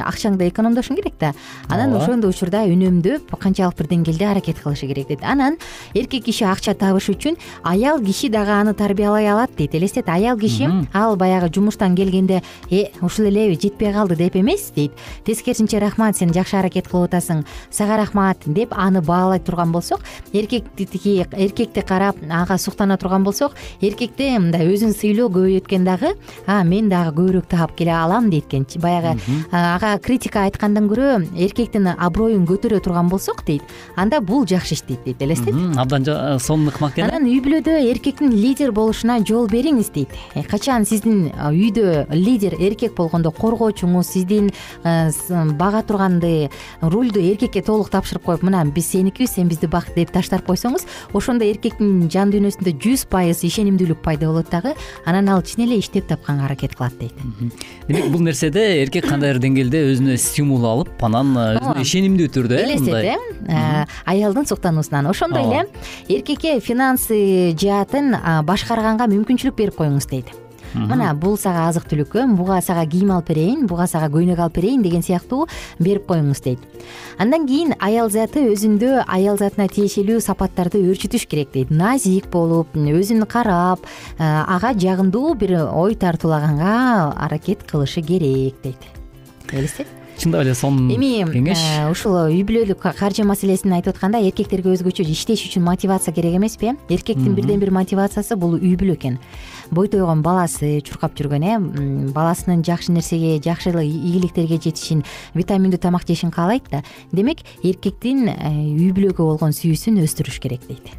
акчаңды 0.00 0.48
экономдошуң 0.48 0.96
керек 0.96 1.14
да. 1.20 1.34
Анан 1.68 1.94
ошондой 1.96 2.30
учурда 2.30 2.64
үнөм 2.64 2.93
үнөмдөп 2.94 3.34
канчалык 3.40 3.76
бир 3.78 3.88
деңгээлде 3.90 4.26
аракет 4.28 4.60
кылышы 4.62 4.86
керек 4.86 5.08
дейт 5.08 5.22
анан 5.26 5.56
эркек 5.94 6.24
киши 6.24 6.44
акча 6.46 6.74
табыш 6.78 7.08
үчүн 7.10 7.36
аял 7.62 7.98
киши 8.00 8.28
дагы 8.28 8.52
аны 8.54 8.74
тарбиялай 8.74 9.26
алат 9.26 9.50
дейт. 9.56 9.74
Элестет 9.74 10.08
аял 10.08 10.38
киши 10.38 10.68
ал 10.92 11.16
баягы 11.16 11.50
жумуштан 11.52 11.96
келгенде 11.96 12.42
э 12.70 12.90
ушул 13.00 13.26
элеби 13.26 13.58
жетпей 13.60 13.92
калды 13.92 14.16
деп 14.16 14.36
эмес 14.36 14.70
дейт. 14.74 14.92
Тескерисинче 15.24 15.78
рахмат 15.78 16.16
сен 16.16 16.32
жакшы 16.32 16.56
аракет 16.56 16.88
кылып 16.88 17.10
атасың 17.10 17.44
сага 17.70 17.96
рахмат 17.96 18.38
деп 18.46 18.72
аны 18.76 19.02
баалай 19.02 19.40
турган 19.40 19.72
болсок 19.72 20.00
эркектики 20.32 21.26
эркекти 21.32 21.80
карап 21.80 22.16
ага 22.30 22.58
суктана 22.58 22.96
турган 22.96 23.24
болсок 23.24 23.52
эркекте 23.80 24.38
мындай 24.38 24.68
өзүн 24.68 24.94
сыйлоо 24.94 25.28
көбөйөткөн 25.28 25.84
дагы 25.84 26.14
а 26.46 26.62
мен 26.64 26.88
дагы 26.88 27.14
көбүрөөк 27.18 27.48
таап 27.48 27.74
келе 27.76 27.92
алам 27.92 28.30
дейт 28.30 28.46
экен 28.46 28.66
баягы 28.80 29.18
ага 29.50 29.98
критика 29.98 30.44
айткандан 30.44 30.88
көрө 30.88 31.26
эркектин 31.36 31.88
аброюн 31.98 32.46
көтөрө 32.46 32.83
турган 32.84 33.08
болсок 33.08 33.44
дейт. 33.46 33.62
Анда 33.96 34.20
бул 34.20 34.46
жакшы 34.46 34.74
иштейт 34.76 35.04
дейт 35.04 35.22
элестет. 35.22 35.54
Абдан 35.76 36.04
сонун 36.38 36.68
ыкмак 36.68 36.98
экен 36.98 37.08
анан 37.08 37.28
үй 37.28 37.40
бүлөдө 37.44 37.78
эркектин 37.90 38.32
лидер 38.32 38.72
болушуна 38.72 39.18
жол 39.24 39.48
бериңиз 39.48 39.90
дейт. 39.94 40.12
Э, 40.34 40.42
качан 40.44 40.84
сиздин 40.86 41.30
үйдө 41.32 42.06
лидер 42.12 42.54
эркек 42.60 42.94
болгондо 42.96 43.32
коргоочуңуз 43.34 44.12
сиздин 44.14 44.50
бага 45.58 45.82
турганды 45.82 46.50
рульду 46.80 47.20
эркекке 47.20 47.62
толук 47.62 47.90
тапшырып 47.90 48.24
коюп 48.24 48.42
мына 48.46 48.64
биз 48.64 48.90
сеникибиз 48.92 49.34
сен 49.34 49.48
бизди 49.48 49.66
бак 49.70 49.88
деп 49.96 50.12
таштап 50.12 50.44
койсоңуз 50.46 50.86
ошондо 51.12 51.46
эркектин 51.48 52.08
жан 52.12 52.32
дүйнөсүндө 52.34 52.76
жүз 52.82 53.06
пайыз 53.12 53.44
ишенимдүүлүк 53.48 54.02
пайда 54.04 54.28
болот 54.30 54.50
дагы 54.52 54.74
анан 55.04 55.28
ал 55.32 55.42
чын 55.42 55.64
эле 55.66 55.78
иштеп 55.78 56.08
тапканга 56.08 56.46
аракет 56.46 56.74
кылат 56.76 56.98
дейт. 56.98 57.14
Демек 57.88 58.10
бул 58.12 58.20
нерседе 58.20 58.82
эркек 58.82 59.08
кандайдыр 59.08 59.40
деңгээлде 59.44 59.82
өзүнө 59.92 60.16
стимул 60.20 60.64
алып 60.68 61.04
анан 61.04 61.34
өзүнө 61.36 61.84
ишенимдүү 61.84 62.30
түрдө 62.36 62.60
э 62.78 63.84
аялдын 64.06 64.46
суктануусунан 64.46 65.06
ошондой 65.06 65.44
эле 65.44 65.68
эркекке 66.08 66.60
финансы 66.60 67.54
жаатын 67.56 68.16
башкарганга 68.44 69.06
мүмкүнчүлүк 69.06 69.56
берип 69.56 69.76
коюңуз 69.76 70.08
дейт. 70.08 70.32
Мына 70.74 71.12
бул 71.14 71.36
сага 71.38 71.68
азык 71.68 71.86
түлүккө 71.86 72.24
буга 72.34 72.58
сага 72.64 72.82
кийим 72.90 73.12
алып 73.14 73.28
берейин 73.30 73.66
буга 73.70 73.86
сага 73.86 74.08
көйнөк 74.10 74.40
алып 74.42 74.56
берейин 74.58 74.82
деген 74.82 75.04
сыяктуу 75.06 75.46
берип 75.78 76.08
коюңуз 76.08 76.42
дейт. 76.42 76.58
Андан 77.18 77.46
кийин 77.46 77.76
аял 77.78 78.10
заты 78.10 78.42
өзүндө 78.50 79.04
аял 79.06 79.38
затына 79.38 79.68
тиешелүү 79.70 80.18
сапаттарды 80.24 80.82
өөрчүтүш 80.82 81.28
керек 81.30 81.54
дейт. 81.54 81.70
Назик 81.70 82.26
болуп 82.32 82.74
өзүн 82.74 83.22
карап 83.30 83.86
ага 84.18 84.74
жагымдуу 84.74 85.36
бир 85.38 85.60
ой 85.70 85.94
тартуулаганга 85.94 87.12
аракет 87.22 87.62
кылышы 87.70 88.02
керек 88.02 88.58
дейт. 88.62 88.90
Элестет 89.52 89.86
чындап 90.18 90.44
эле 90.44 90.54
сонун 90.54 90.90
эми 90.94 91.24
кеңеш? 91.28 91.60
ушул 91.90 92.16
үй 92.26 92.42
бүлөлүк 92.46 92.84
каржы 92.98 93.24
маселесин 93.26 93.74
айтып 93.76 93.94
атканда 93.94 94.20
эркектерге 94.24 94.72
өзгөчө 94.74 95.06
иштеш 95.10 95.44
үчүн 95.48 95.64
мотивация 95.66 96.14
керек 96.14 96.36
эмеспи 96.38 96.72
э? 96.72 96.76
Эркектин 96.88 97.34
бирден 97.34 97.60
бир 97.60 97.72
мотивациясы 97.74 98.36
бул 98.36 98.56
үй 98.56 98.76
бүлө 98.78 98.94
экен. 98.94 99.18
Бой 99.70 99.88
тойгон 99.88 100.22
баласы 100.22 100.80
чуркап 100.86 101.16
жүргөн 101.18 101.44
э? 101.44 101.58
Баласынын 102.14 102.64
жакшы 102.64 102.92
нерсеге 102.92 103.40
жакшы 103.42 103.74
ийгиликтерге 103.74 104.60
жетишин 104.62 105.04
витаминдүү 105.34 105.82
тамак 105.82 106.06
жешин 106.08 106.30
каалайт 106.30 106.70
да. 106.70 106.84
Демек 107.12 107.44
эркектин 107.62 108.28
э, 108.28 108.50
үй 108.78 108.92
бүлөгө 108.94 109.24
болгон 109.24 109.56
сүйүүсүн 109.56 110.02
өстүрүш 110.04 110.40
керек 110.40 110.66
дейт 110.68 110.92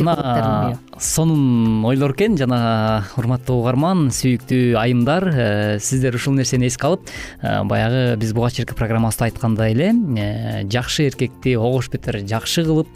мына 0.00 0.78
сонун 0.98 1.84
ойлор 1.84 2.12
экен 2.14 2.36
жана 2.38 3.04
урматтуу 3.18 3.60
угарман 3.62 4.08
сүйүктүү 4.14 4.76
айымдар 4.78 5.26
э, 5.32 5.78
сиздер 5.82 6.16
ушул 6.18 6.36
нерсени 6.36 6.68
эске 6.68 6.86
алып 6.86 7.08
э, 7.42 7.62
баягы 7.64 8.16
биз 8.20 8.32
буга 8.36 8.50
чейинки 8.50 8.76
программабызда 8.78 9.26
айткандай 9.26 9.72
эле 9.74 9.90
э, 9.90 10.62
жакшы 10.70 11.08
эркекти 11.08 11.56
огуш 11.56 11.90
бетер 11.90 12.20
жакшы 12.28 12.64
кылып 12.66 12.90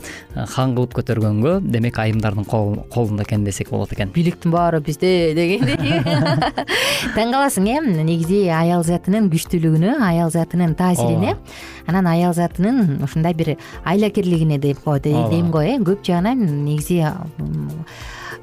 хан 0.54 0.76
кылып 0.76 0.94
көтөргөнгө 1.00 1.58
демек 1.66 1.99
айымдардын 1.99 2.46
колунда 2.46 3.26
экен 3.26 3.44
десек 3.44 3.70
болот 3.70 3.92
экен. 3.92 4.12
Бийликтин 4.14 4.52
баары 4.54 4.80
бизде 4.80 5.35
дегендей. 5.35 5.78
Таң 7.16 7.32
каласың 7.35 7.66
э? 7.70 7.80
Негизи 8.06 8.44
аял 8.54 8.85
затынын 8.87 9.30
күчтүүлүгүнө 9.32 9.96
аял 10.04 10.30
затынын 10.30 10.76
таасирине 10.78 11.37
анан 11.87 12.06
аял 12.11 12.35
затынын 12.37 13.02
ушундай 13.04 13.35
бир 13.35 13.54
айлакерлигине 13.85 14.58
деп 14.62 14.85
дейм 15.02 15.50
го 15.50 15.62
э? 15.62 15.76
Көп 15.86 16.04
жагынан 16.06 16.55
негизи 16.64 17.02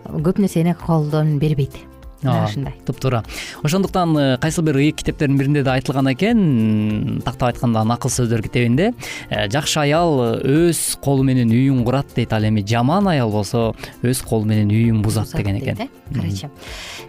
көп 0.06 0.39
нерсени 0.39 0.76
колдон 0.86 1.38
бербейт 1.39 1.78
мына 2.24 2.46
ушундай. 2.46 2.74
туп 2.86 3.00
туура 3.00 3.24
ошондуктан 3.64 4.18
э, 4.18 4.38
кайсы 4.38 4.62
бир 4.62 4.78
ыйык 4.78 4.96
китептердин 4.98 5.38
биринде 5.38 5.64
да 5.64 5.74
айтылган 5.74 6.12
экен. 6.14 7.22
Тактап 7.24 7.50
айтканда 7.50 7.84
накыл 7.84 8.10
сөздөр 8.10 8.42
китебинде 8.44 8.94
э, 9.30 9.50
жакшы 9.50 9.80
аял 9.80 10.40
өз 10.42 10.98
колу 11.02 11.24
менен 11.24 11.50
үйүн 11.50 11.84
курат 11.84 12.08
дейт. 12.16 12.34
Ал 12.34 12.44
эми 12.44 12.66
жаман 12.66 13.08
аял 13.08 13.32
болсо 13.32 13.74
өз 14.02 14.24
колу 14.24 14.46
менен 14.46 14.70
үйүн 14.70 15.02
бузат 15.04 15.32
деген 15.36 15.60
экен. 15.60 15.78
э? 15.80 15.88
Карачы 16.14 16.50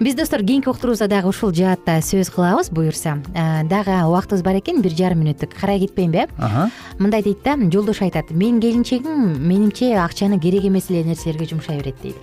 биз 0.00 0.14
достор 0.14 0.40
кийинки 0.40 0.68
уктуруубузда 0.68 1.09
дагы 1.09 1.29
ушул 1.29 1.53
жаатта 1.55 1.98
сөз 2.03 2.31
кылабыз 2.31 2.70
буюрса 2.70 3.22
э, 3.35 3.64
дагы 3.64 4.03
убактыбыз 4.07 4.42
бар 4.42 4.59
экен 4.59 4.83
бир 4.83 4.92
жарым 4.92 5.22
мүнөттүк. 5.24 5.55
Карай 5.61 5.81
кетпейинби 5.81 6.27
э 6.27 6.68
мындай 6.98 7.22
дейт 7.22 7.42
да 7.44 7.57
жолдошу 7.57 8.05
айтат 8.05 8.31
менин 8.31 8.61
келинчегим 8.61 9.38
менимче 9.48 9.96
акчаны 9.96 10.38
керек 10.40 10.64
эмес 10.64 10.90
эле 10.90 11.05
нерселерге 11.05 11.46
жумшай 11.46 11.79
берет 11.79 11.96
дейт 12.03 12.16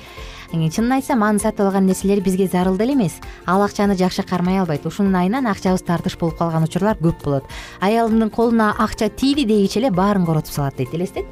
чынын 0.51 0.97
айтсам 0.97 1.23
анын 1.23 1.39
сатып 1.39 1.65
алган 1.65 1.85
нерселери 1.87 2.21
бизге 2.21 2.47
зарыл 2.47 2.77
деле 2.77 2.93
эмес. 2.93 3.13
Ал 3.45 3.63
акчаны 3.63 3.95
жакшы 3.95 4.23
кармай 4.23 4.59
албайт. 4.59 4.85
Ушунун 4.85 5.15
айынан 5.15 5.47
акчабыз 5.47 5.81
тартыш 5.81 6.17
болуп 6.17 6.37
калган 6.37 6.63
учурлар 6.63 6.97
көп 6.97 7.23
болот. 7.23 7.43
Аялымдын 7.79 8.29
колуна 8.29 8.75
акча 8.77 9.09
тийди 9.09 9.45
дегиче 9.45 9.79
эле 9.79 9.91
баарын 9.91 10.25
коротуп 10.25 10.51
салат 10.51 10.75
дейт 10.75 10.93
элестет? 10.93 11.25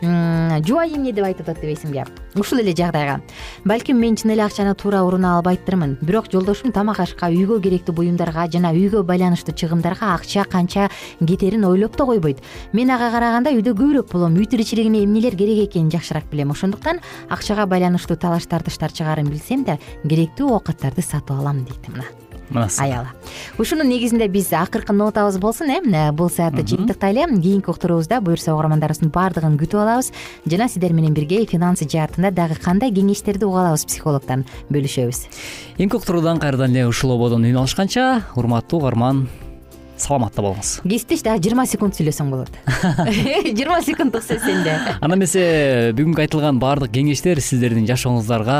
Жубайы 0.00 0.94
эмне 0.96 1.12
деп 1.12 1.24
айтып 1.24 1.48
атат 1.48 1.60
дебейсиңби 1.60 2.04
ушул 2.38 2.60
эле 2.60 2.74
жагдайга. 2.76 3.20
Балким 3.64 4.00
мен 4.00 4.16
чын 4.16 4.32
эле 4.34 4.44
акчаны 4.44 4.74
туура 4.74 5.02
уруна 5.02 5.36
албайттырмын 5.38 5.98
бирок 6.02 6.30
жолдошум 6.32 6.72
тамак 6.72 7.00
ашка 7.00 7.30
үйгө 7.30 7.60
керектүү 7.64 7.94
буюмдарга 7.94 8.48
жана 8.52 8.72
үйгө 8.72 9.02
байланыштуу 9.06 9.54
чыгымдарга 9.54 10.14
акча 10.14 10.44
канча 10.44 10.90
кетерин 11.20 11.64
ойлоп 11.64 11.96
да 11.96 12.04
койбойт. 12.04 12.42
Мен 12.72 12.90
ага 12.90 13.10
караганда 13.10 13.54
үйдө 13.56 13.74
көбүрөөк 13.76 14.12
болом 14.12 14.36
үй 14.36 14.46
тиричилигине 14.46 15.04
эмнелер 15.04 15.36
керек 15.36 15.70
экенин 15.70 15.90
жакшыраак 15.90 16.30
билем. 16.30 16.50
Ошондуктан 16.50 17.00
акчага 17.28 17.66
байланыштуу 17.66 18.16
тартыштар 18.16 18.92
чыгаарын 18.92 19.30
билсем 19.30 19.64
да 19.64 19.78
керектүү 20.04 20.52
оокаттарды 20.52 21.02
сатып 21.02 21.36
алам 21.38 21.64
дейт 21.64 21.88
мына 21.88 22.04
аялы. 22.54 23.08
Ушунун 23.58 23.88
негизинде 23.88 24.28
биз 24.28 24.52
акыркы 24.52 24.92
нотабыз 24.92 25.38
болсун 25.38 25.70
э? 25.70 26.12
Бул 26.12 26.30
саатты 26.30 26.62
жыйынтыктайлы 26.66 27.40
кийинки 27.40 27.70
уктуруубузда 27.70 28.20
буюрса 28.20 28.54
угармандарыбыздын 28.54 29.10
баардыгын 29.10 29.58
күтүп 29.58 29.80
алабыз. 29.82 30.12
Жана 30.46 30.68
сиздер 30.68 30.92
менен 30.92 31.14
бирге 31.14 31.44
финансы 31.46 31.88
жаатында 31.88 32.30
дагы 32.30 32.58
кандай 32.62 32.92
кеңештерди 32.92 33.46
уга 33.46 33.64
алабыз 33.66 33.86
психологдон 33.86 34.46
бөлүшөбүз? 34.70 35.26
Эмки 35.78 35.96
уктуруудан 35.96 36.38
кайрадан 36.38 36.76
эле 36.76 36.86
ушул 36.86 37.12
ободон 37.16 37.44
үн 37.44 37.56
алышканча 37.56 38.22
урматтуу 38.36 38.80
угарман 38.80 39.26
саламатта 40.00 40.42
болуңуз. 40.44 40.70
Кесиптеш 40.84 41.22
дагы 41.26 41.42
жыйырма 41.44 41.66
секунд 41.68 41.96
сүйлөсөң 41.96 42.30
болот. 42.32 42.50
Жыйырма 43.56 43.80
секунддук 43.86 44.24
сөз 44.26 44.42
сенде. 44.44 44.76
Анда 45.00 45.18
эмесе 45.18 45.44
бүгүнкү 45.96 46.24
айтылган 46.26 46.60
баардык 46.62 46.92
кеңештер 46.96 47.40
сиздердин 47.44 47.86
жашооңуздарга 47.88 48.58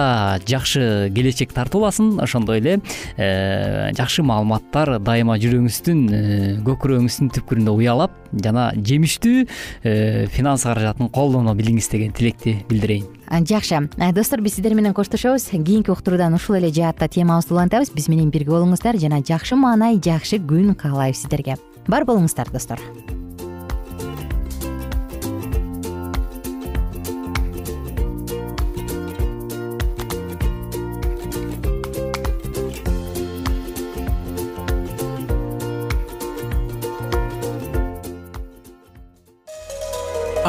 жакшы 0.48 1.10
келечек 1.16 1.54
тартууласын. 1.56 2.16
Ошондой 2.24 2.60
эле 2.62 2.78
э, 3.16 3.92
жакшы 3.96 4.24
маалыматтар 4.26 4.96
дайыма 5.04 5.38
жүрөгүңүздүн 5.42 6.06
э, 6.08 6.22
көкүрөгүңүздүн 6.66 7.32
түпкүрүндө 7.36 7.76
уялап 7.76 8.16
жана 8.32 8.70
жемиштүү 8.76 9.44
э, 9.84 10.26
финанс 10.32 10.66
каражатын 10.68 11.12
колдоно 11.12 11.56
билиңиз 11.58 11.90
деген 11.92 12.16
тилекти 12.16 12.58
билдирейин 12.70 13.15
жакшы. 13.30 13.88
Достор 14.12 14.40
биз 14.40 14.54
сиздер 14.54 14.74
менен 14.74 14.94
коштошобуз. 14.94 15.50
Кийинки 15.50 15.90
уктуруудан 15.90 16.34
ушул 16.34 16.56
эле 16.56 16.72
жаатта 16.72 17.08
темабызды 17.08 17.54
улантабыз 17.54 17.90
биз 17.90 18.08
менен 18.08 18.30
бирге 18.30 18.50
болуңуздар. 18.50 18.98
Жана 18.98 19.22
жакшы 19.24 19.56
маанай 19.56 20.00
жакшы 20.00 20.38
күн 20.38 20.74
каалайбыз 20.74 21.26
сиздерге. 21.26 21.56
Бар 21.86 22.04
болуңуздар 22.04 22.50
достор 22.52 22.80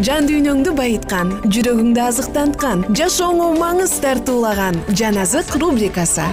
жан 0.00 0.24
дүйнөңдү 0.24 0.72
байыткан 0.72 1.34
жүрөгүңдү 1.52 2.00
азыктанткан 2.00 2.84
жашооңо 2.96 3.50
маңыз 3.60 3.92
тартуулаган 4.00 4.78
жан 4.96 5.18
азык 5.20 5.52
рубрикасы. 5.60 6.24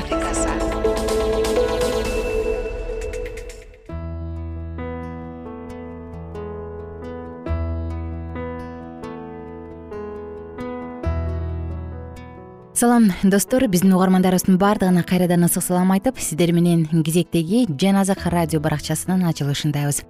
Салам 12.79 13.09
достор 13.23 13.67
биздин 13.67 13.91
угармандарыбыздын 13.91 14.55
баардыгына 14.55 15.03
кайрадан 15.03 15.43
ысык 15.49 15.65
салам 15.65 15.91
айтып 15.91 16.15
сиздер 16.15 16.53
менен 16.55 16.87
кезектеги 17.03 17.65
жан 17.75 17.99
азык 17.99 18.23
радио 18.31 18.63
баракчасынын 18.63 19.27
ачылышындабыз 19.27 20.05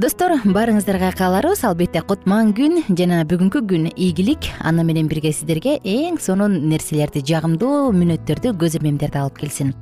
достор 0.00 0.32
баарыңыздарга 0.44 1.10
кааларыбыз. 1.18 1.64
Албетте 1.66 2.00
кутман 2.06 2.52
күн 2.54 2.82
жана 2.88 3.24
бүгүнкү 3.26 3.62
күн 3.66 3.88
ийгилик. 3.96 4.46
Аны 4.60 4.84
менен 4.86 5.08
бирге 5.10 5.32
сиздерге 5.32 5.78
эң 5.82 6.18
сонун 6.22 6.54
нерселерди 6.70 7.22
жагымдуу 7.26 7.90
мүнөттөрдү 7.96 8.52
көз 8.60 8.78
ирмемдерди 8.78 9.18
алып 9.18 9.40
келсин. 9.40 9.72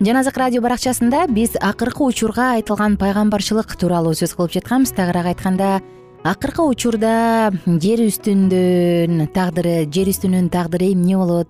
Жан 0.00 0.18
азык 0.18 0.38
радио 0.40 0.62
баракчасында 0.64 1.26
биз 1.30 1.54
акыркы 1.60 2.02
учурга 2.02 2.52
айтылган 2.56 2.96
пайгамбарчылык 2.98 3.76
тууралуу 3.78 4.14
сөз 4.18 4.34
кылып 4.34 4.56
жатканбыз. 4.56 4.94
Тагыраак 4.96 5.30
айтканда 5.34 5.82
акыркы 6.24 6.66
учурда 6.66 7.52
жер 7.66 8.02
үстүндөн 8.08 9.28
тагдыры 9.36 9.84
жер 9.90 10.10
үстүнүн 10.10 10.50
тагдыры 10.50 10.90
эмне 10.94 11.16
болот? 11.20 11.48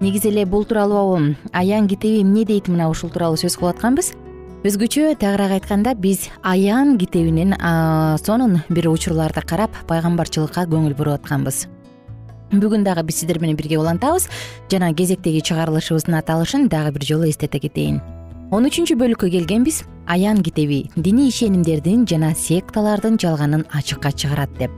Негизи 0.00 0.28
эле 0.28 0.44
бул 0.44 0.64
тууралуу 0.64 1.36
аян 1.52 1.88
китеби 1.88 2.20
эмне 2.22 2.44
дейт 2.44 2.68
мына 2.68 2.90
ушул 2.90 3.10
тууралуу 3.10 3.40
сөз 3.40 3.56
кылып 3.56 3.76
атканбыз 3.76 4.12
өзгөчө 4.64 5.10
тагыраак 5.20 5.58
айтканда 5.58 5.92
биз 5.92 6.30
аян 6.40 6.96
китебинен 6.96 7.50
сонун 8.24 8.62
бир 8.70 8.86
учурларды 8.88 9.42
карап 9.44 9.74
пайгамбарчылыкка 9.90 10.64
көңүл 10.70 10.94
буруп 10.96 11.18
атканбыз. 11.18 11.66
Бүгүн 12.48 12.86
дагы 12.86 13.02
биз 13.04 13.18
сиздер 13.20 13.42
менен 13.42 13.58
бирге 13.60 13.76
улантабыз 13.76 14.30
жана 14.72 14.94
кезектеги 14.96 15.42
чыгарылышыбыздын 15.44 16.16
аталышын 16.16 16.70
дагы 16.72 16.94
бир 16.96 17.04
жолу 17.04 17.28
эстете 17.28 17.60
кетейин. 17.60 18.00
Он 18.50 18.64
үчүнчү 18.64 18.96
бөлүккө 18.96 19.28
келгенбиз 19.36 19.82
аян 20.08 20.40
китеби 20.40 20.88
диний 20.96 21.28
ишенимдердин 21.28 22.08
жана 22.08 22.32
секталардын 22.32 23.20
жалганын 23.20 23.66
ачыкка 23.68 24.16
чыгарат 24.16 24.56
деп. 24.56 24.72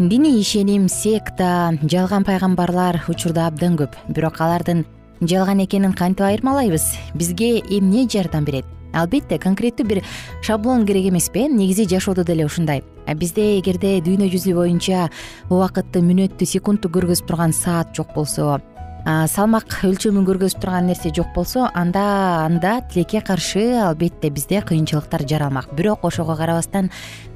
Диний 0.00 0.40
ишеним 0.40 0.88
секта 0.88 1.78
жалган 1.86 2.26
пайгамбарлар 2.26 3.04
учурда 3.06 3.46
абдан 3.46 3.78
көп 3.78 3.94
бирок 4.08 4.40
алардын 4.40 4.84
жалган 5.20 5.62
экенин 5.62 5.92
кантип 5.92 6.26
айырмалайбыз? 6.26 6.90
Бизге 7.14 7.60
эмне 7.60 8.08
жардам 8.10 8.44
берет 8.44 8.64
албетте 8.92 9.38
конкреттүү 9.38 9.86
бир 9.86 10.02
шаблон 10.42 10.86
керек 10.86 11.08
эмеспи 11.10 11.46
э? 11.46 11.48
Негизи 11.48 11.88
жашоодо 11.88 12.24
деле 12.24 12.46
ушундай. 12.46 12.82
Бизде 13.16 13.58
эгерде 13.58 14.00
дүйнө 14.00 14.30
жүзү 14.32 14.54
боюнча 14.54 15.08
убакытты 15.50 16.02
мүнөттү 16.04 16.46
секундту 16.46 16.88
көргөзүп 16.92 17.26
турган 17.26 17.52
саат 17.52 17.96
жок 17.96 18.14
болсо 18.14 18.60
салмак 19.02 19.80
өлчөмүн 19.82 20.26
көргөзүп 20.28 20.60
турган 20.62 20.86
нерсе 20.86 21.10
жок 21.10 21.32
болсо 21.34 21.66
анда 21.74 22.46
анда 22.46 22.76
тилекке 22.92 23.20
каршы 23.20 23.64
албетте 23.82 24.30
бизде 24.30 24.60
кыйынчылыктар 24.62 25.26
жаралмак. 25.26 25.74
Бирок 25.74 26.04
ошого 26.04 26.36
карабастан 26.36 26.90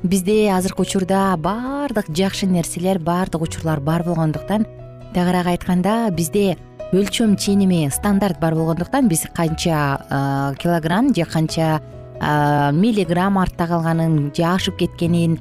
бизде 0.05 0.53
азыркы 0.55 0.83
учурда 0.83 1.37
баардык 1.37 2.07
жакшы 2.09 2.47
нерселер 2.47 3.01
баардык 3.01 3.43
учурлар 3.43 3.81
бар 3.81 4.05
болгондуктан 4.05 4.67
тагыраак 5.13 5.47
айтканда 5.47 6.09
бизде 6.13 6.57
өлчөм 6.93 7.37
ченеми 7.37 7.89
стандарт 7.91 8.39
бар 8.41 8.55
болгондуктан 8.55 9.09
биз 9.09 9.27
канча 9.35 10.55
килограмм 10.63 11.15
же 11.15 11.25
канча 11.25 11.81
миллиграмм 12.73 13.39
артта 13.39 13.67
калганын 13.67 14.33
же 14.35 14.45
ашып 14.45 14.79
кеткенин 14.79 15.39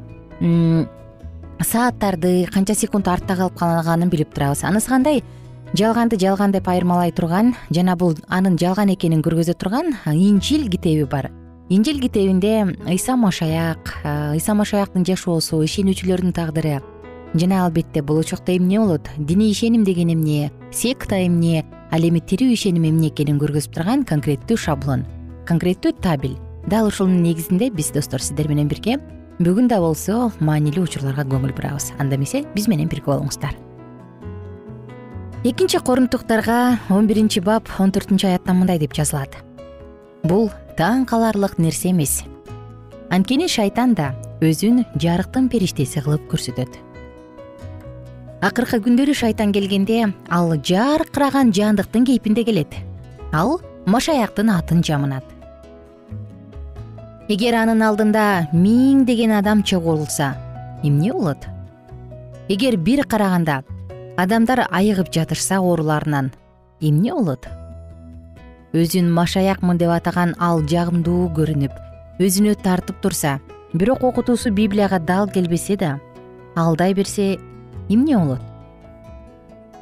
сааттарды 1.61 2.47
канча 2.51 2.73
секунд 2.75 3.07
артта 3.07 3.35
калып 3.35 3.57
калганын 3.59 4.09
билип 4.09 4.33
турабыз. 4.33 4.63
Анысы 4.63 4.89
кандай? 4.89 5.23
Жалганды 5.73 6.17
жалган 6.19 6.51
деп 6.51 6.67
айырмалай 6.67 7.11
турган 7.11 7.53
жана 7.69 7.95
бул 7.95 8.15
анын 8.27 8.57
жалган 8.57 8.89
экенин 8.93 9.21
көргөзө 9.21 9.53
турган 9.53 9.95
инжил 10.05 10.69
китеби 10.69 11.05
бар. 11.05 11.31
Инжил 11.69 11.99
китебинде 11.99 12.75
ыйса 12.87 13.15
машаяк 13.15 13.95
ыйса 14.33 14.53
машаяктын 14.53 15.05
жашоосу 15.05 15.63
ишенүүчүлөрдүн 15.65 16.33
тагдыры 16.33 16.81
жана 17.39 17.65
албетте 17.65 18.01
болочокто 18.01 18.55
эмне 18.55 18.79
болот? 18.79 19.09
Диний 19.17 19.51
ишеним 19.51 19.83
деген 19.83 20.13
эмне? 20.13 20.51
Секта 20.71 21.25
эмне? 21.25 21.65
Ал 21.91 22.01
эми 22.01 22.19
тирүү 22.19 22.53
ишеним 22.53 22.87
эмне 22.89 23.09
экенин 23.09 23.37
көргөзүп 23.39 23.75
турган 23.75 24.03
конкреттүү 24.07 24.57
шаблон 24.57 25.05
конкреттүү 25.45 25.93
табель. 26.01 26.37
Дал 26.67 26.87
ушунун 26.87 27.21
негизинде 27.23 27.69
биз 27.69 27.91
достор 27.93 28.21
сиздер 28.21 28.49
менен 28.49 28.67
бирге. 28.67 28.97
Бүгүн 29.39 29.67
да 29.69 29.79
болсо 29.83 30.31
маанилүү 30.39 30.87
учурларга 30.87 31.25
көңүл 31.29 31.53
бурабыз. 31.55 31.91
Анда 31.99 32.17
эмесе 32.17 32.45
биз 32.55 32.67
менен 32.67 32.89
бирге 32.89 33.11
болуңуздар. 33.11 33.55
Экинчи 35.43 35.77
корунтуктарга 35.77 36.79
он 36.89 37.05
биринчи 37.07 37.39
бап 37.39 37.69
он 37.79 37.91
төртүнчү 37.91 38.31
аятта 38.31 38.53
мындай 38.53 38.79
деп 38.79 38.95
жазылат. 38.97 39.37
Бул 40.23 40.49
таң 40.79 41.05
каларлык 41.05 41.59
нерсе 41.59 41.91
эмес. 41.91 42.23
Анткени 43.13 43.47
шайтан 43.47 43.93
да 43.93 44.15
өзүн 44.41 44.83
жарыктын 44.97 45.51
периштеси 45.53 46.01
кылып 46.01 46.25
көрсөтөт 46.31 46.84
акыркы 48.41 48.81
күндөрү 48.83 49.13
шайтан 49.15 49.53
келгенде 49.55 50.01
ал 50.29 50.55
жаркыраган 50.57 51.53
жаандыктын 51.55 52.05
кейпинде 52.05 52.43
келет. 52.43 52.73
Ал 53.31 53.59
машаяктын 53.85 54.49
атын 54.49 54.83
жамынат. 54.83 55.23
Эгер 57.29 57.55
анын 57.57 57.81
алдында 57.81 58.49
миңдеген 58.53 59.31
адам 59.39 59.63
чогулса 59.63 60.35
эмне 60.83 61.11
болот? 61.13 61.47
Эгер 62.49 62.77
бир 62.77 63.05
караганда 63.07 63.63
адамдар 64.17 64.67
айыгып 64.69 65.09
жатышса 65.11 65.59
ооруларынан 65.59 66.31
эмне 66.81 67.13
болот? 67.13 67.47
Өзүн 68.75 69.09
машаякмын 69.09 69.79
деп 69.79 69.89
атаган 69.95 70.35
ал 70.37 70.61
жагымдуу 70.67 71.31
көрүнүп 71.33 71.81
өзүнө 72.19 72.53
тартып 72.61 73.01
турса 73.01 73.39
бирок 73.73 74.03
окутуусу 74.03 74.51
библияга 74.51 74.99
дал 74.99 75.27
келбесе 75.27 75.77
да 75.77 75.99
алдай 76.55 76.93
берсе 76.93 77.39
эмне 77.89 78.17
болот 78.17 78.41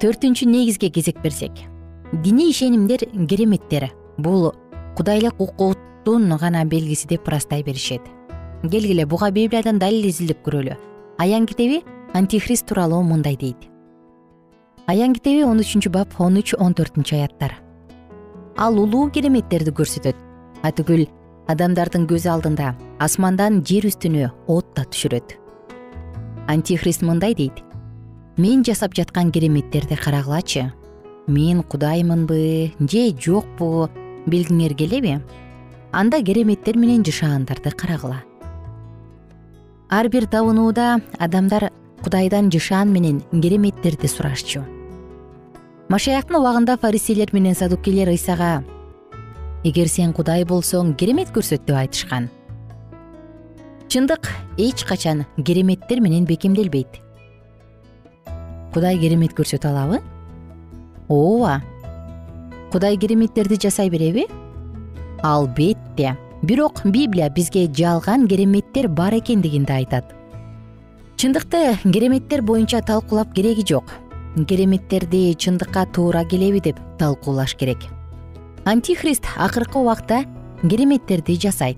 төртүнчү 0.03 0.49
негизге 0.51 0.89
кезек 0.91 1.21
берсек. 1.23 1.51
Диний 2.11 2.51
ишенимдер 2.51 3.05
кереметтер 3.29 3.85
бул 4.17 4.51
кудайлык 4.97 5.39
укуктун 5.39 6.27
гана 6.37 6.65
белгиси 6.65 7.07
деп 7.07 7.27
ырастай 7.29 7.63
беришет. 7.63 8.01
Келгиле 8.63 9.05
буга 9.05 9.31
библиядан 9.31 9.79
далил 9.79 10.09
изилдеп 10.09 10.43
көрөлү. 10.43 10.75
Аян 11.17 11.45
китеби 11.45 11.83
антихрист 12.13 12.67
тууралуу 12.67 13.01
мындай 13.01 13.37
дейт. 13.37 13.69
Аян 14.87 15.13
китеби 15.13 15.43
он 15.43 15.63
үчүнчү 15.63 15.89
бап 15.89 16.19
он 16.19 16.35
үч 16.35 16.53
он 16.59 16.73
төртүнчү 16.73 17.15
аяттар. 17.15 17.55
Ал 18.57 18.79
улуу 18.79 19.09
кереметтерди 19.09 19.71
көрсөтөт. 19.71 20.15
Атүгүл 20.63 21.07
адамдардын 21.47 22.07
көз 22.11 22.27
алдында 22.27 22.75
асмандан 22.99 23.63
жер 23.63 23.87
үстүнө 23.87 24.33
от 24.47 24.75
да 24.75 24.83
түшүрөт. 24.83 25.39
Антихрист 26.47 27.07
мындай 27.07 27.33
дейт 27.33 27.63
мен 28.37 28.63
жасап 28.63 28.95
жаткан 28.95 29.31
кереметтерди 29.31 29.95
карагылачы. 29.95 30.71
Мен 31.27 31.63
кудаймынбы 31.63 32.73
же 32.79 33.03
жокпу 33.19 33.89
билгиңер 34.25 34.73
келеби? 34.73 35.21
Анда 35.91 36.21
кереметтер 36.23 36.77
менен 36.77 37.03
жашаандарды 37.05 37.71
карагыла. 37.71 38.23
Ар 39.89 40.09
бир 40.09 40.25
табынууда 40.25 41.01
адамдар 41.19 41.69
кудайдан 42.03 42.49
жышаан 42.49 42.91
менен 42.91 43.21
кереметтерди 43.31 44.07
сурашчу. 44.07 44.63
Машаяктын 45.89 46.39
убагында 46.39 46.77
фаристейлер 46.81 47.29
менен 47.33 47.53
садукейлер 47.53 48.09
ыйсага 48.09 48.63
эгер 49.63 49.87
сен 49.87 50.11
кудай 50.11 50.43
болсоң 50.43 50.95
керемет 50.97 51.29
көрсөт 51.29 51.67
деп 51.67 51.77
айтышкан. 51.77 52.29
Чындык 53.87 54.31
эч 54.57 54.83
качан 54.89 55.27
кереметтер 55.37 56.01
менен 56.01 56.25
бекемделбейт 56.25 57.02
кудай 58.73 58.97
керемет 58.97 59.33
көрсөтө 59.37 59.69
алабы? 59.69 60.01
Ооба 61.07 61.61
кудай 62.73 62.97
кереметтерди 62.97 63.59
жасай 63.61 63.89
береби? 63.89 64.25
Албетте. 65.21 66.17
Бирок 66.41 66.81
библия 66.83 67.29
бизге 67.29 67.67
жалган 67.71 68.27
кереметтер 68.27 68.87
бар 68.89 69.13
экендигин 69.19 69.63
да 69.63 69.75
айтат. 69.75 70.09
Чындыкты 71.15 71.77
кереметтер 71.83 72.41
боюнча 72.41 72.81
талкуулап 72.81 73.33
кереги 73.33 73.63
жок. 73.69 73.93
Кереметтерди 74.35 75.35
чындыкка 75.37 75.85
туура 75.85 76.25
келеби 76.25 76.59
деп 76.59 76.79
талкуулаш 76.97 77.55
керек. 77.55 77.77
Антихрист 78.65 79.29
акыркы 79.37 79.77
убакта 79.77 80.23
кереметтерди 80.61 81.37
жасайт. 81.39 81.77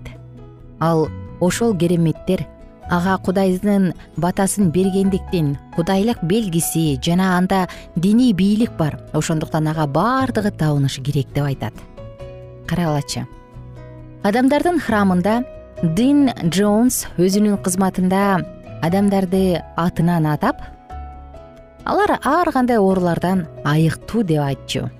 Ал 0.80 1.08
ошол 1.40 1.76
кереметтер 1.76 2.46
ага 2.90 3.16
кудайдын 3.18 3.92
батасын 4.16 4.70
бергендиктен 4.70 5.56
кудайлык 5.76 6.22
белгиси 6.22 6.98
жана 7.02 7.36
анда 7.38 7.68
диний 7.96 8.32
бийлик 8.32 8.76
бар. 8.76 8.98
Ошондуктан 9.12 9.68
ага 9.68 9.86
баардыгы 9.86 10.50
табынышы 10.50 11.02
керек 11.02 11.32
деп 11.34 11.44
айтат. 11.44 11.74
Карагылачы 12.66 13.26
адамдардын 14.26 14.80
храмында 14.82 15.42
дин 15.82 16.30
джонс 16.50 17.04
өзүнүн 17.18 17.60
кызматында 17.62 18.22
адамдарды 18.82 19.60
атынан 19.76 20.26
атап 20.32 20.62
алар 21.84 22.18
ар 22.22 22.50
кандай 22.52 22.78
оорулардан 22.78 23.46
айыктуу 23.64 24.24
деп 24.24 24.42
айтчу. 24.42 24.90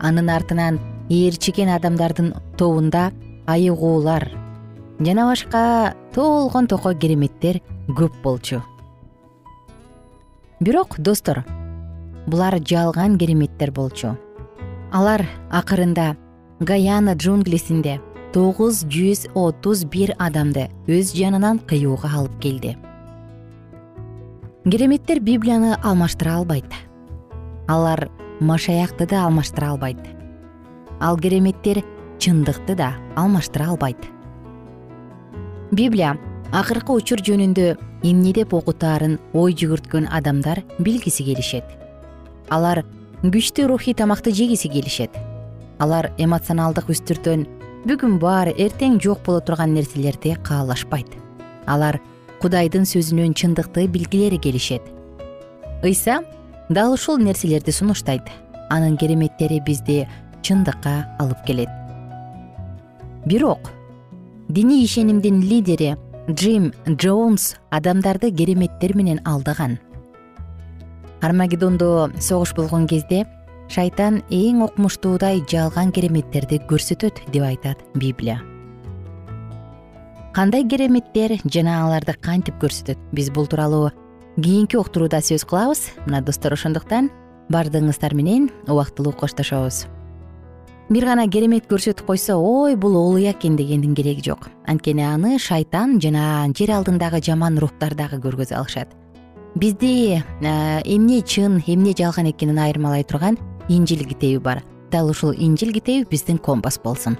Анын 0.00 0.30
артынан 0.30 0.78
ээрчиген 1.08 1.70
адамдардын 1.74 2.34
тобунда 2.58 3.10
айыгуулар 3.46 4.30
жана 5.00 5.26
башка 5.26 5.94
толгон 6.14 6.66
токой 6.66 6.94
кереметтер 6.94 7.60
көп 7.88 8.14
болчу. 8.22 8.62
Бирок 10.60 10.98
достор 10.98 11.44
булар 12.26 12.58
жалган 12.62 13.18
кереметтер 13.18 13.72
болчу. 13.72 14.16
Алар 14.92 15.26
акырында 15.50 16.14
гаяна 16.60 17.16
джунглисинде 17.16 18.00
тогуз 18.32 18.84
жүз 18.86 19.26
отуз 19.34 19.84
бир 19.84 20.14
адамды 20.18 20.68
өз 20.86 21.12
жанынан 21.14 21.58
кыюуга 21.58 22.08
алып 22.14 22.38
келди. 22.40 22.76
Кереметтер 24.64 25.20
библияны 25.20 25.74
алмаштыра 25.82 26.38
албайт. 26.38 26.70
Алар 27.68 28.08
машаякты 28.40 29.06
да 29.06 29.26
алмаштыра 29.26 29.74
албайт. 29.74 29.98
Ал 31.00 31.18
кереметтер 31.18 31.82
чындыкты 32.18 32.76
да 32.76 32.94
алмаштыра 33.16 33.68
албайт 33.74 33.98
библия 35.74 36.14
акыркы 36.54 36.94
учур 36.94 37.22
жөнүндө 37.24 37.74
эмне 38.06 38.32
деп 38.36 38.54
окутаарын 38.54 39.16
ой 39.34 39.54
жүгүрткөн 39.58 40.06
адамдар 40.12 40.62
билгиси 40.78 41.24
келишет. 41.26 41.64
Алар 42.48 42.84
күчтүү 43.22 43.66
рухий 43.68 43.94
тамакты 43.94 44.30
жегиси 44.30 44.68
келишет. 44.70 45.10
Алар 45.78 46.12
эмоционалдык 46.18 46.90
үстүртөн 46.94 47.46
бүгүн 47.88 48.18
бар 48.22 48.52
эртең 48.54 49.00
жок 49.02 49.24
боло 49.26 49.40
турган 49.40 49.74
нерселерди 49.74 50.36
каалашпайт. 50.46 51.08
Алар 51.66 52.00
кудайдын 52.42 52.86
сөзүнөн 52.86 53.34
чындыкты 53.34 53.88
билгилери 53.88 54.38
келишет. 54.38 54.82
Ыйса 55.82 56.20
дал 56.68 56.94
ушул 56.94 57.18
нерселерди 57.18 57.72
сунуштайт. 57.72 58.28
Анын 58.70 58.96
кереметтери 58.96 59.60
бизди 59.60 60.04
чындыкка 60.42 61.16
алып 61.18 61.40
келет. 61.46 61.68
Бирок 63.24 63.72
диний 64.54 64.84
ишенимдин 64.84 65.40
лидери 65.40 65.96
джим 66.30 66.72
джонс 66.88 67.56
адамдарды 67.70 68.30
кереметтер 68.30 68.94
менен 68.96 69.20
алдаган. 69.24 69.80
Армагедондо 71.20 72.12
согуш 72.20 72.54
болгон 72.54 72.86
кезде 72.86 73.24
шайтан 73.68 74.22
эң 74.30 74.62
окмуштуудай 74.62 75.42
жалган 75.50 75.90
кереметтерди 75.90 76.60
көрсөтөт 76.70 77.18
деп 77.32 77.42
айтат 77.42 77.82
библия. 77.94 78.38
Кандай 80.32 80.62
кереметтер 80.62 81.34
жана 81.50 81.80
аларды 81.88 82.14
кантип 82.14 82.54
көрсөтөт? 82.62 82.98
Биз 83.10 83.32
бул 83.34 83.50
тууралуу 83.50 83.90
кийинки 84.36 84.78
уктурууда 84.78 85.18
сөз 85.18 85.42
кылабыз. 85.50 85.88
Мына 86.06 86.22
достор 86.22 86.54
ошондуктан 86.54 87.10
баардыгыңыздар 87.50 88.14
менен 88.14 88.52
убактылуу 88.68 89.18
коштошобуз 89.18 89.88
бир 90.90 91.06
гана 91.08 91.26
керемет 91.28 91.66
көрсөтүп 91.70 92.04
койсо 92.06 92.36
ой 92.36 92.76
бул 92.76 92.96
олуя 92.96 93.32
экен 93.32 93.56
дегендин 93.56 93.94
кереги 93.94 94.22
жок. 94.28 94.50
Анткени 94.66 95.02
аны 95.02 95.38
шайтан 95.38 96.00
жана 96.00 96.46
жер 96.56 96.74
алдындагы 96.76 97.22
жаман 97.22 97.58
рухтар 97.58 97.94
дагы 97.94 98.20
көргөзө 98.20 98.58
алышат. 98.58 98.88
Бизди 99.54 100.22
эмне 100.42 101.22
чын 101.22 101.62
эмне 101.66 101.94
жалган 101.96 102.30
экенин 102.30 102.58
айырмалай 102.58 103.04
турган 103.04 103.38
инжил 103.68 104.04
китеби 104.04 104.38
бар. 104.38 104.62
Дал 104.90 105.08
ушул 105.08 105.32
инжил 105.32 105.72
китеби 105.72 106.06
биздин 106.10 106.38
компас 106.38 106.78
болсун. 106.78 107.16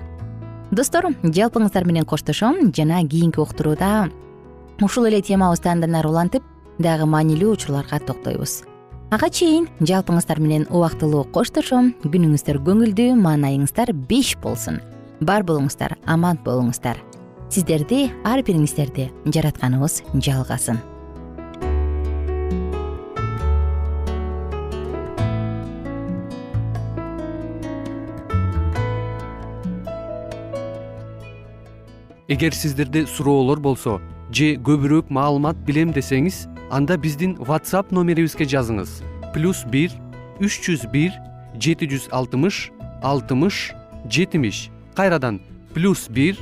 Достор 0.71 1.07
жалпыңыздар 1.23 1.85
менен 1.87 2.05
коштошом 2.05 2.73
жана 2.75 3.07
кийинки 3.07 3.39
уктурууда 3.39 4.11
ушул 4.83 5.07
эле 5.07 5.23
темабызды 5.23 5.69
андан 5.69 5.95
ары 5.95 6.11
улантып 6.11 6.43
дагы 6.79 7.07
маанилүү 7.07 7.53
учурларга 7.55 8.01
токтойбуз 8.01 8.63
ага 9.15 9.29
чейин 9.31 9.69
жалпыңыздар 9.79 10.41
менен 10.43 10.65
убактылуу 10.75 11.23
коштошом. 11.35 11.93
Күнүңүздөр 12.03 12.59
көңүлдүү 12.67 13.15
маанайыңыздар 13.21 13.93
беш 14.11 14.35
болсун. 14.43 14.81
Бар 15.23 15.47
болуңуздар 15.47 15.95
аман 16.11 16.41
болуңуздар. 16.43 16.99
Сиздерди 17.55 18.09
ар 18.27 18.43
бириңиздерди 18.43 19.13
жаратканыбыз 19.31 20.01
жалгасын 20.19 20.81
эгер 32.27 32.55
сиздерде 32.57 33.07
суроолор 33.07 33.61
болсо 33.61 34.01
же 34.35 34.55
көбүрөөк 34.67 35.11
маалымат 35.15 35.59
билем 35.67 35.93
десеңиз 35.95 36.49
анда 36.75 36.97
биздин 36.99 37.37
whatsapp 37.39 37.93
номерибизге 37.95 38.47
жазыңыз. 38.51 39.03
Плюс 39.35 39.63
бир 39.71 39.95
үч 40.43 40.59
жүз 40.65 40.89
бир 40.91 41.15
жети 41.55 41.87
жүз 41.87 42.09
алтымыш 42.11 42.71
алтымыш 43.03 43.71
жетимиш. 44.11 44.71
Кайрадан 44.99 45.39
плюс 45.75 46.09
бир 46.09 46.41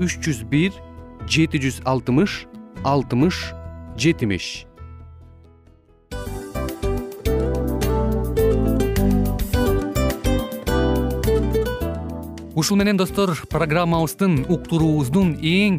үч 0.00 0.18
жүз 0.18 0.42
бир 0.50 0.72
жети 1.28 1.60
жүз 1.62 1.82
алтымыш 1.84 2.46
алтымыш 2.82 3.52
жетимиш. 3.96 4.64
Ушул 12.58 12.76
менен 12.76 12.98
достор 12.98 13.36
программабыздын 13.46 14.48
уктуруубуздун 14.50 15.36
эң 15.38 15.78